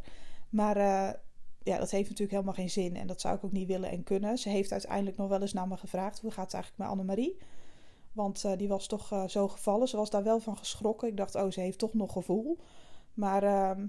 Maar 0.48 0.76
uh, 0.76 1.10
ja, 1.64 1.78
dat 1.78 1.90
heeft 1.90 2.08
natuurlijk 2.08 2.30
helemaal 2.30 2.54
geen 2.54 2.70
zin. 2.70 2.96
En 2.96 3.06
dat 3.06 3.20
zou 3.20 3.36
ik 3.36 3.44
ook 3.44 3.52
niet 3.52 3.68
willen 3.68 3.90
en 3.90 4.02
kunnen. 4.02 4.38
Ze 4.38 4.48
heeft 4.48 4.72
uiteindelijk 4.72 5.16
nog 5.16 5.28
wel 5.28 5.40
eens 5.40 5.52
naar 5.52 5.68
me 5.68 5.76
gevraagd: 5.76 6.20
hoe 6.20 6.30
gaat 6.30 6.44
het 6.44 6.54
eigenlijk 6.54 6.82
met 6.82 6.92
Annemarie? 6.92 7.38
Want 8.12 8.44
uh, 8.44 8.52
die 8.56 8.68
was 8.68 8.86
toch 8.86 9.12
uh, 9.12 9.28
zo 9.28 9.48
gevallen. 9.48 9.88
Ze 9.88 9.96
was 9.96 10.10
daar 10.10 10.22
wel 10.22 10.40
van 10.40 10.56
geschrokken. 10.56 11.08
Ik 11.08 11.16
dacht, 11.16 11.34
oh, 11.34 11.50
ze 11.50 11.60
heeft 11.60 11.78
toch 11.78 11.94
nog 11.94 12.12
gevoel. 12.12 12.58
Maar 13.14 13.42
uh, 13.42 13.84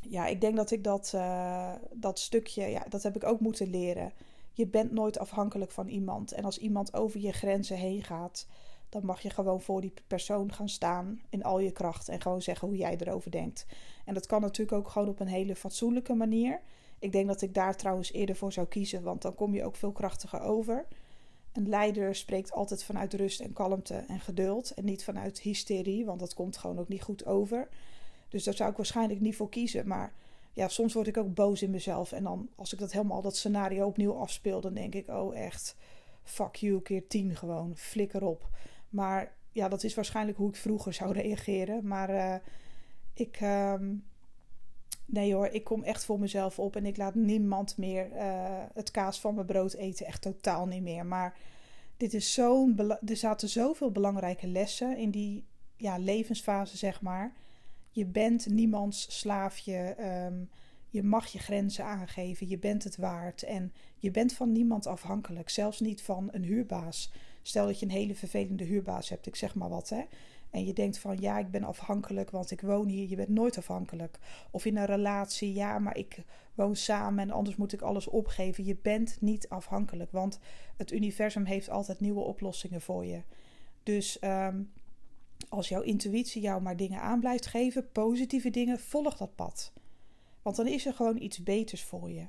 ja, 0.00 0.26
ik 0.26 0.40
denk 0.40 0.56
dat 0.56 0.70
ik 0.70 0.84
dat, 0.84 1.12
uh, 1.14 1.72
dat 1.92 2.18
stukje, 2.18 2.66
ja, 2.66 2.84
dat 2.88 3.02
heb 3.02 3.16
ik 3.16 3.24
ook 3.24 3.40
moeten 3.40 3.70
leren. 3.70 4.12
Je 4.52 4.66
bent 4.66 4.92
nooit 4.92 5.18
afhankelijk 5.18 5.70
van 5.70 5.88
iemand. 5.88 6.32
En 6.32 6.44
als 6.44 6.58
iemand 6.58 6.94
over 6.94 7.20
je 7.20 7.32
grenzen 7.32 7.76
heen 7.76 8.02
gaat, 8.02 8.46
dan 8.92 9.04
mag 9.04 9.20
je 9.20 9.30
gewoon 9.30 9.60
voor 9.60 9.80
die 9.80 9.92
persoon 10.06 10.52
gaan 10.52 10.68
staan 10.68 11.20
in 11.28 11.42
al 11.42 11.58
je 11.58 11.70
kracht. 11.70 12.08
En 12.08 12.20
gewoon 12.20 12.42
zeggen 12.42 12.68
hoe 12.68 12.76
jij 12.76 12.96
erover 12.98 13.30
denkt. 13.30 13.66
En 14.04 14.14
dat 14.14 14.26
kan 14.26 14.40
natuurlijk 14.40 14.76
ook 14.78 14.88
gewoon 14.88 15.08
op 15.08 15.20
een 15.20 15.26
hele 15.26 15.56
fatsoenlijke 15.56 16.14
manier. 16.14 16.60
Ik 16.98 17.12
denk 17.12 17.26
dat 17.26 17.42
ik 17.42 17.54
daar 17.54 17.76
trouwens 17.76 18.12
eerder 18.12 18.36
voor 18.36 18.52
zou 18.52 18.66
kiezen, 18.66 19.02
want 19.02 19.22
dan 19.22 19.34
kom 19.34 19.54
je 19.54 19.64
ook 19.64 19.76
veel 19.76 19.92
krachtiger 19.92 20.40
over. 20.40 20.86
Een 21.52 21.68
leider 21.68 22.14
spreekt 22.14 22.52
altijd 22.52 22.84
vanuit 22.84 23.14
rust 23.14 23.40
en 23.40 23.52
kalmte 23.52 23.94
en 23.94 24.20
geduld 24.20 24.70
en 24.70 24.84
niet 24.84 25.04
vanuit 25.04 25.40
hysterie, 25.40 26.04
want 26.04 26.20
dat 26.20 26.34
komt 26.34 26.56
gewoon 26.56 26.78
ook 26.78 26.88
niet 26.88 27.02
goed 27.02 27.26
over. 27.26 27.68
Dus 28.28 28.44
daar 28.44 28.54
zou 28.54 28.70
ik 28.70 28.76
waarschijnlijk 28.76 29.20
niet 29.20 29.36
voor 29.36 29.48
kiezen. 29.48 29.88
Maar 29.88 30.12
ja, 30.52 30.68
soms 30.68 30.92
word 30.92 31.06
ik 31.06 31.16
ook 31.16 31.34
boos 31.34 31.62
in 31.62 31.70
mezelf. 31.70 32.12
En 32.12 32.22
dan, 32.22 32.48
als 32.56 32.72
ik 32.72 32.78
dat 32.78 32.92
helemaal, 32.92 33.22
dat 33.22 33.36
scenario 33.36 33.86
opnieuw 33.86 34.14
afspeel, 34.14 34.60
dan 34.60 34.74
denk 34.74 34.94
ik: 34.94 35.08
oh, 35.08 35.36
echt, 35.36 35.76
fuck 36.22 36.54
you, 36.54 36.82
keer 36.82 37.06
tien 37.06 37.36
gewoon, 37.36 37.76
flikker 37.76 38.24
op. 38.24 38.50
Maar 38.92 39.32
ja, 39.52 39.68
dat 39.68 39.84
is 39.84 39.94
waarschijnlijk 39.94 40.38
hoe 40.38 40.48
ik 40.48 40.56
vroeger 40.56 40.92
zou 40.92 41.12
reageren. 41.12 41.86
Maar 41.86 42.10
uh, 42.10 42.34
ik. 43.14 43.40
Uh, 43.40 43.74
nee 45.06 45.34
hoor, 45.34 45.46
ik 45.46 45.64
kom 45.64 45.82
echt 45.82 46.04
voor 46.04 46.20
mezelf 46.20 46.58
op 46.58 46.76
en 46.76 46.86
ik 46.86 46.96
laat 46.96 47.14
niemand 47.14 47.76
meer 47.76 48.10
uh, 48.12 48.62
het 48.74 48.90
kaas 48.90 49.20
van 49.20 49.34
mijn 49.34 49.46
brood 49.46 49.72
eten. 49.72 50.06
Echt 50.06 50.22
totaal 50.22 50.66
niet 50.66 50.82
meer. 50.82 51.06
Maar 51.06 51.36
dit 51.96 52.14
is 52.14 52.32
zo'n. 52.32 52.78
Er 53.06 53.16
zaten 53.16 53.48
zoveel 53.48 53.90
belangrijke 53.90 54.46
lessen 54.46 54.96
in 54.96 55.10
die 55.10 55.44
ja, 55.76 55.98
levensfase, 55.98 56.76
zeg 56.76 57.00
maar. 57.00 57.32
Je 57.90 58.06
bent 58.06 58.46
niemands 58.46 59.18
slaafje. 59.18 59.96
Um, 60.26 60.50
je 60.88 61.02
mag 61.02 61.26
je 61.26 61.38
grenzen 61.38 61.84
aangeven. 61.84 62.48
Je 62.48 62.58
bent 62.58 62.84
het 62.84 62.96
waard. 62.96 63.42
En 63.42 63.72
je 63.96 64.10
bent 64.10 64.32
van 64.32 64.52
niemand 64.52 64.86
afhankelijk. 64.86 65.50
Zelfs 65.50 65.80
niet 65.80 66.02
van 66.02 66.28
een 66.32 66.44
huurbaas. 66.44 67.12
Stel 67.42 67.66
dat 67.66 67.78
je 67.80 67.86
een 67.86 67.92
hele 67.92 68.14
vervelende 68.14 68.64
huurbaas 68.64 69.08
hebt, 69.08 69.26
ik 69.26 69.36
zeg 69.36 69.54
maar 69.54 69.68
wat, 69.68 69.88
hè. 69.88 70.02
En 70.52 70.64
je 70.64 70.72
denkt 70.72 70.98
van 70.98 71.20
ja, 71.20 71.38
ik 71.38 71.50
ben 71.50 71.64
afhankelijk, 71.64 72.30
want 72.30 72.50
ik 72.50 72.60
woon 72.60 72.88
hier. 72.88 73.08
Je 73.08 73.16
bent 73.16 73.28
nooit 73.28 73.58
afhankelijk. 73.58 74.18
Of 74.50 74.64
in 74.64 74.76
een 74.76 74.86
relatie, 74.86 75.54
ja, 75.54 75.78
maar 75.78 75.96
ik 75.96 76.24
woon 76.54 76.76
samen 76.76 77.22
en 77.24 77.30
anders 77.30 77.56
moet 77.56 77.72
ik 77.72 77.80
alles 77.80 78.06
opgeven. 78.06 78.64
Je 78.64 78.76
bent 78.82 79.16
niet 79.20 79.48
afhankelijk, 79.48 80.10
want 80.10 80.38
het 80.76 80.92
universum 80.92 81.44
heeft 81.44 81.70
altijd 81.70 82.00
nieuwe 82.00 82.20
oplossingen 82.20 82.80
voor 82.80 83.06
je. 83.06 83.22
Dus 83.82 84.18
um, 84.20 84.72
als 85.48 85.68
jouw 85.68 85.82
intuïtie 85.82 86.42
jou 86.42 86.62
maar 86.62 86.76
dingen 86.76 87.00
aan 87.00 87.20
blijft 87.20 87.46
geven, 87.46 87.92
positieve 87.92 88.50
dingen, 88.50 88.80
volg 88.80 89.16
dat 89.16 89.34
pad. 89.34 89.72
Want 90.42 90.56
dan 90.56 90.66
is 90.66 90.86
er 90.86 90.94
gewoon 90.94 91.22
iets 91.22 91.42
beters 91.42 91.82
voor 91.82 92.10
je. 92.10 92.26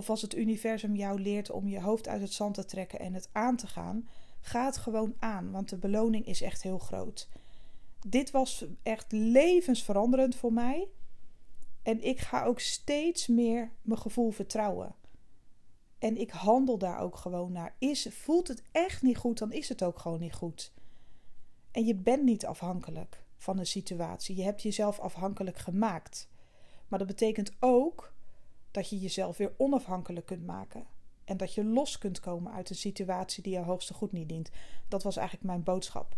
Of 0.00 0.10
als 0.10 0.22
het 0.22 0.36
universum 0.36 0.94
jou 0.94 1.20
leert 1.20 1.50
om 1.50 1.68
je 1.68 1.80
hoofd 1.80 2.08
uit 2.08 2.20
het 2.20 2.32
zand 2.32 2.54
te 2.54 2.64
trekken 2.64 2.98
en 2.98 3.14
het 3.14 3.28
aan 3.32 3.56
te 3.56 3.66
gaan, 3.66 4.08
ga 4.40 4.64
het 4.64 4.76
gewoon 4.76 5.14
aan, 5.18 5.50
want 5.50 5.68
de 5.68 5.76
beloning 5.76 6.26
is 6.26 6.42
echt 6.42 6.62
heel 6.62 6.78
groot. 6.78 7.28
Dit 8.06 8.30
was 8.30 8.64
echt 8.82 9.12
levensveranderend 9.12 10.34
voor 10.34 10.52
mij. 10.52 10.88
En 11.82 12.04
ik 12.04 12.18
ga 12.18 12.44
ook 12.44 12.60
steeds 12.60 13.26
meer 13.26 13.70
mijn 13.82 14.00
gevoel 14.00 14.30
vertrouwen. 14.30 14.94
En 15.98 16.16
ik 16.16 16.30
handel 16.30 16.78
daar 16.78 16.98
ook 16.98 17.16
gewoon 17.16 17.52
naar. 17.52 17.74
Is, 17.78 18.06
voelt 18.10 18.48
het 18.48 18.62
echt 18.72 19.02
niet 19.02 19.16
goed, 19.16 19.38
dan 19.38 19.52
is 19.52 19.68
het 19.68 19.82
ook 19.82 19.98
gewoon 19.98 20.20
niet 20.20 20.34
goed. 20.34 20.72
En 21.70 21.84
je 21.84 21.94
bent 21.94 22.24
niet 22.24 22.46
afhankelijk 22.46 23.24
van 23.36 23.58
een 23.58 23.66
situatie. 23.66 24.36
Je 24.36 24.42
hebt 24.42 24.62
jezelf 24.62 25.00
afhankelijk 25.00 25.58
gemaakt. 25.58 26.28
Maar 26.88 26.98
dat 26.98 27.08
betekent 27.08 27.52
ook 27.58 28.12
dat 28.70 28.88
je 28.88 28.98
jezelf 28.98 29.36
weer 29.36 29.52
onafhankelijk 29.56 30.26
kunt 30.26 30.46
maken. 30.46 30.84
En 31.24 31.36
dat 31.36 31.54
je 31.54 31.64
los 31.64 31.98
kunt 31.98 32.20
komen 32.20 32.52
uit 32.52 32.70
een 32.70 32.76
situatie 32.76 33.42
die 33.42 33.52
je 33.52 33.58
hoogste 33.58 33.94
goed 33.94 34.12
niet 34.12 34.28
dient. 34.28 34.50
Dat 34.88 35.02
was 35.02 35.16
eigenlijk 35.16 35.46
mijn 35.46 35.62
boodschap. 35.62 36.16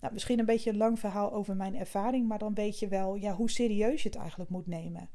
Nou, 0.00 0.12
misschien 0.12 0.38
een 0.38 0.44
beetje 0.44 0.70
een 0.70 0.76
lang 0.76 0.98
verhaal 0.98 1.32
over 1.32 1.56
mijn 1.56 1.76
ervaring, 1.76 2.28
maar 2.28 2.38
dan 2.38 2.54
weet 2.54 2.78
je 2.78 2.88
wel 2.88 3.14
ja, 3.14 3.34
hoe 3.34 3.50
serieus 3.50 4.02
je 4.02 4.08
het 4.08 4.18
eigenlijk 4.18 4.50
moet 4.50 4.66
nemen. 4.66 5.08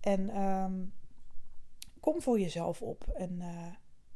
En 0.00 0.42
um, 0.42 0.92
kom 2.00 2.22
voor 2.22 2.40
jezelf 2.40 2.82
op 2.82 3.08
en 3.08 3.32
uh, 3.38 3.66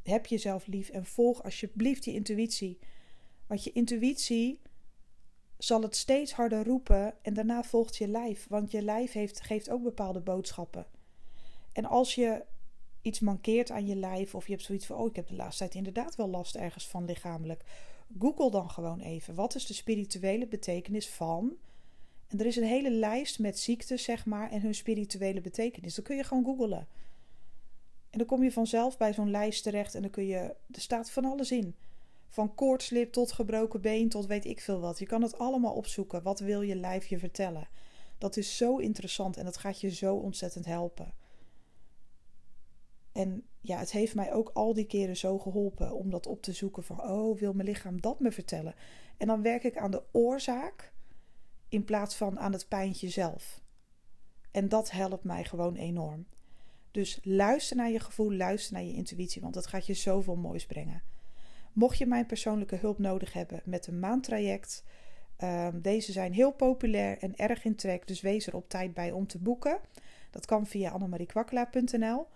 heb 0.02 0.26
jezelf 0.26 0.66
lief 0.66 0.88
en 0.88 1.04
volg 1.04 1.42
alsjeblieft 1.42 2.04
je 2.04 2.14
intuïtie. 2.14 2.78
Want 3.46 3.64
je 3.64 3.72
intuïtie 3.72 4.60
zal 5.58 5.82
het 5.82 5.96
steeds 5.96 6.32
harder 6.32 6.64
roepen 6.64 7.14
en 7.22 7.34
daarna 7.34 7.62
volgt 7.62 7.96
je 7.96 8.08
lijf. 8.08 8.46
Want 8.48 8.70
je 8.70 8.82
lijf 8.82 9.12
heeft, 9.12 9.40
geeft 9.40 9.70
ook 9.70 9.82
bepaalde 9.82 10.20
boodschappen. 10.20 10.86
En 11.78 11.84
als 11.84 12.14
je 12.14 12.44
iets 13.02 13.20
mankeert 13.20 13.70
aan 13.70 13.86
je 13.86 13.96
lijf 13.96 14.34
of 14.34 14.46
je 14.46 14.52
hebt 14.52 14.64
zoiets 14.64 14.86
van: 14.86 14.96
oh, 14.96 15.06
ik 15.06 15.16
heb 15.16 15.28
de 15.28 15.34
laatste 15.34 15.58
tijd 15.58 15.74
inderdaad 15.74 16.16
wel 16.16 16.28
last 16.28 16.54
ergens 16.54 16.88
van 16.88 17.04
lichamelijk. 17.04 17.64
Google 18.18 18.50
dan 18.50 18.70
gewoon 18.70 19.00
even. 19.00 19.34
Wat 19.34 19.54
is 19.54 19.66
de 19.66 19.74
spirituele 19.74 20.46
betekenis 20.46 21.08
van? 21.08 21.56
En 22.28 22.38
er 22.38 22.46
is 22.46 22.56
een 22.56 22.64
hele 22.64 22.90
lijst 22.90 23.38
met 23.38 23.58
ziektes, 23.58 24.02
zeg 24.02 24.26
maar, 24.26 24.50
en 24.50 24.60
hun 24.60 24.74
spirituele 24.74 25.40
betekenis. 25.40 25.94
Dan 25.94 26.04
kun 26.04 26.16
je 26.16 26.24
gewoon 26.24 26.44
googlen. 26.44 26.88
En 28.10 28.18
dan 28.18 28.26
kom 28.26 28.42
je 28.42 28.52
vanzelf 28.52 28.96
bij 28.96 29.12
zo'n 29.14 29.30
lijst 29.30 29.62
terecht 29.62 29.94
en 29.94 30.02
dan 30.02 30.10
kun 30.10 30.26
je. 30.26 30.38
Er 30.70 30.80
staat 30.80 31.10
van 31.10 31.24
alles 31.24 31.50
in. 31.50 31.74
Van 32.28 32.54
koortslip 32.54 33.12
tot 33.12 33.32
gebroken 33.32 33.80
been 33.80 34.08
tot 34.08 34.26
weet 34.26 34.44
ik 34.44 34.60
veel 34.60 34.80
wat. 34.80 34.98
Je 34.98 35.06
kan 35.06 35.22
het 35.22 35.38
allemaal 35.38 35.74
opzoeken. 35.74 36.22
Wat 36.22 36.40
wil 36.40 36.62
je 36.62 36.76
lijf 36.76 37.06
je 37.06 37.18
vertellen? 37.18 37.68
Dat 38.18 38.36
is 38.36 38.56
zo 38.56 38.76
interessant 38.76 39.36
en 39.36 39.44
dat 39.44 39.56
gaat 39.56 39.80
je 39.80 39.90
zo 39.90 40.14
ontzettend 40.14 40.64
helpen. 40.64 41.26
En 43.18 43.46
ja, 43.60 43.78
het 43.78 43.90
heeft 43.90 44.14
mij 44.14 44.32
ook 44.32 44.50
al 44.54 44.74
die 44.74 44.86
keren 44.86 45.16
zo 45.16 45.38
geholpen 45.38 45.94
om 45.94 46.10
dat 46.10 46.26
op 46.26 46.42
te 46.42 46.52
zoeken 46.52 46.82
van, 46.82 47.02
oh, 47.02 47.38
wil 47.38 47.52
mijn 47.52 47.68
lichaam 47.68 48.00
dat 48.00 48.20
me 48.20 48.32
vertellen? 48.32 48.74
En 49.16 49.26
dan 49.26 49.42
werk 49.42 49.64
ik 49.64 49.76
aan 49.76 49.90
de 49.90 50.02
oorzaak 50.12 50.92
in 51.68 51.84
plaats 51.84 52.14
van 52.16 52.38
aan 52.38 52.52
het 52.52 52.68
pijntje 52.68 53.08
zelf. 53.08 53.60
En 54.50 54.68
dat 54.68 54.90
helpt 54.90 55.24
mij 55.24 55.44
gewoon 55.44 55.74
enorm. 55.74 56.26
Dus 56.90 57.20
luister 57.22 57.76
naar 57.76 57.90
je 57.90 58.00
gevoel, 58.00 58.32
luister 58.32 58.72
naar 58.72 58.84
je 58.84 58.94
intuïtie, 58.94 59.42
want 59.42 59.54
dat 59.54 59.66
gaat 59.66 59.86
je 59.86 59.94
zoveel 59.94 60.36
moois 60.36 60.66
brengen. 60.66 61.02
Mocht 61.72 61.98
je 61.98 62.06
mijn 62.06 62.26
persoonlijke 62.26 62.76
hulp 62.76 62.98
nodig 62.98 63.32
hebben 63.32 63.62
met 63.64 63.86
een 63.86 63.98
maandtraject, 63.98 64.84
um, 65.38 65.80
deze 65.80 66.12
zijn 66.12 66.32
heel 66.32 66.52
populair 66.52 67.18
en 67.18 67.36
erg 67.36 67.64
in 67.64 67.76
trek, 67.76 68.06
dus 68.06 68.20
wees 68.20 68.46
er 68.46 68.56
op 68.56 68.68
tijd 68.68 68.94
bij 68.94 69.12
om 69.12 69.26
te 69.26 69.38
boeken. 69.38 69.80
Dat 70.30 70.46
kan 70.46 70.66
via 70.66 70.90
annemariekwakkelaar.nl. 70.90 72.26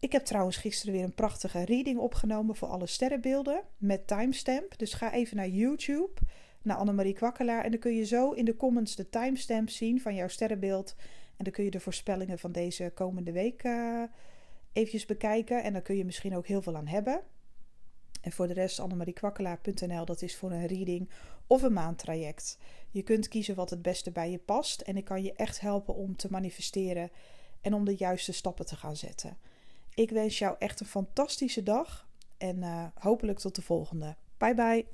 Ik 0.00 0.12
heb 0.12 0.24
trouwens 0.24 0.56
gisteren 0.56 0.94
weer 0.94 1.04
een 1.04 1.14
prachtige 1.14 1.64
reading 1.64 1.98
opgenomen 1.98 2.56
voor 2.56 2.68
alle 2.68 2.86
sterrenbeelden 2.86 3.62
met 3.76 4.06
timestamp. 4.06 4.78
Dus 4.78 4.92
ga 4.92 5.12
even 5.12 5.36
naar 5.36 5.48
YouTube, 5.48 6.20
naar 6.62 6.76
Annemarie 6.76 7.14
Kwakkelaar. 7.14 7.64
En 7.64 7.70
dan 7.70 7.80
kun 7.80 7.94
je 7.94 8.04
zo 8.04 8.30
in 8.30 8.44
de 8.44 8.56
comments 8.56 8.96
de 8.96 9.08
timestamp 9.08 9.68
zien 9.68 10.00
van 10.00 10.14
jouw 10.14 10.28
sterrenbeeld. 10.28 10.94
En 11.36 11.44
dan 11.44 11.52
kun 11.52 11.64
je 11.64 11.70
de 11.70 11.80
voorspellingen 11.80 12.38
van 12.38 12.52
deze 12.52 12.92
komende 12.94 13.32
week 13.32 13.64
uh, 13.64 14.02
eventjes 14.72 15.06
bekijken. 15.06 15.62
En 15.62 15.72
dan 15.72 15.82
kun 15.82 15.96
je 15.96 16.04
misschien 16.04 16.36
ook 16.36 16.46
heel 16.46 16.62
veel 16.62 16.76
aan 16.76 16.86
hebben. 16.86 17.20
En 18.20 18.32
voor 18.32 18.46
de 18.46 18.52
rest 18.52 18.80
annemariekwakkelaar.nl, 18.80 20.04
dat 20.04 20.22
is 20.22 20.36
voor 20.36 20.50
een 20.50 20.66
reading 20.66 21.10
of 21.46 21.62
een 21.62 21.72
maandtraject. 21.72 22.58
Je 22.90 23.02
kunt 23.02 23.28
kiezen 23.28 23.54
wat 23.54 23.70
het 23.70 23.82
beste 23.82 24.10
bij 24.10 24.30
je 24.30 24.38
past. 24.38 24.80
En 24.80 24.96
ik 24.96 25.04
kan 25.04 25.22
je 25.22 25.32
echt 25.32 25.60
helpen 25.60 25.94
om 25.94 26.16
te 26.16 26.28
manifesteren 26.30 27.10
en 27.60 27.74
om 27.74 27.84
de 27.84 27.94
juiste 27.96 28.32
stappen 28.32 28.66
te 28.66 28.76
gaan 28.76 28.96
zetten. 28.96 29.36
Ik 29.98 30.10
wens 30.10 30.38
jou 30.38 30.56
echt 30.58 30.80
een 30.80 30.86
fantastische 30.86 31.62
dag 31.62 32.08
en 32.36 32.56
uh, 32.56 32.84
hopelijk 32.94 33.38
tot 33.38 33.54
de 33.54 33.62
volgende. 33.62 34.16
Bye 34.36 34.54
bye. 34.54 34.86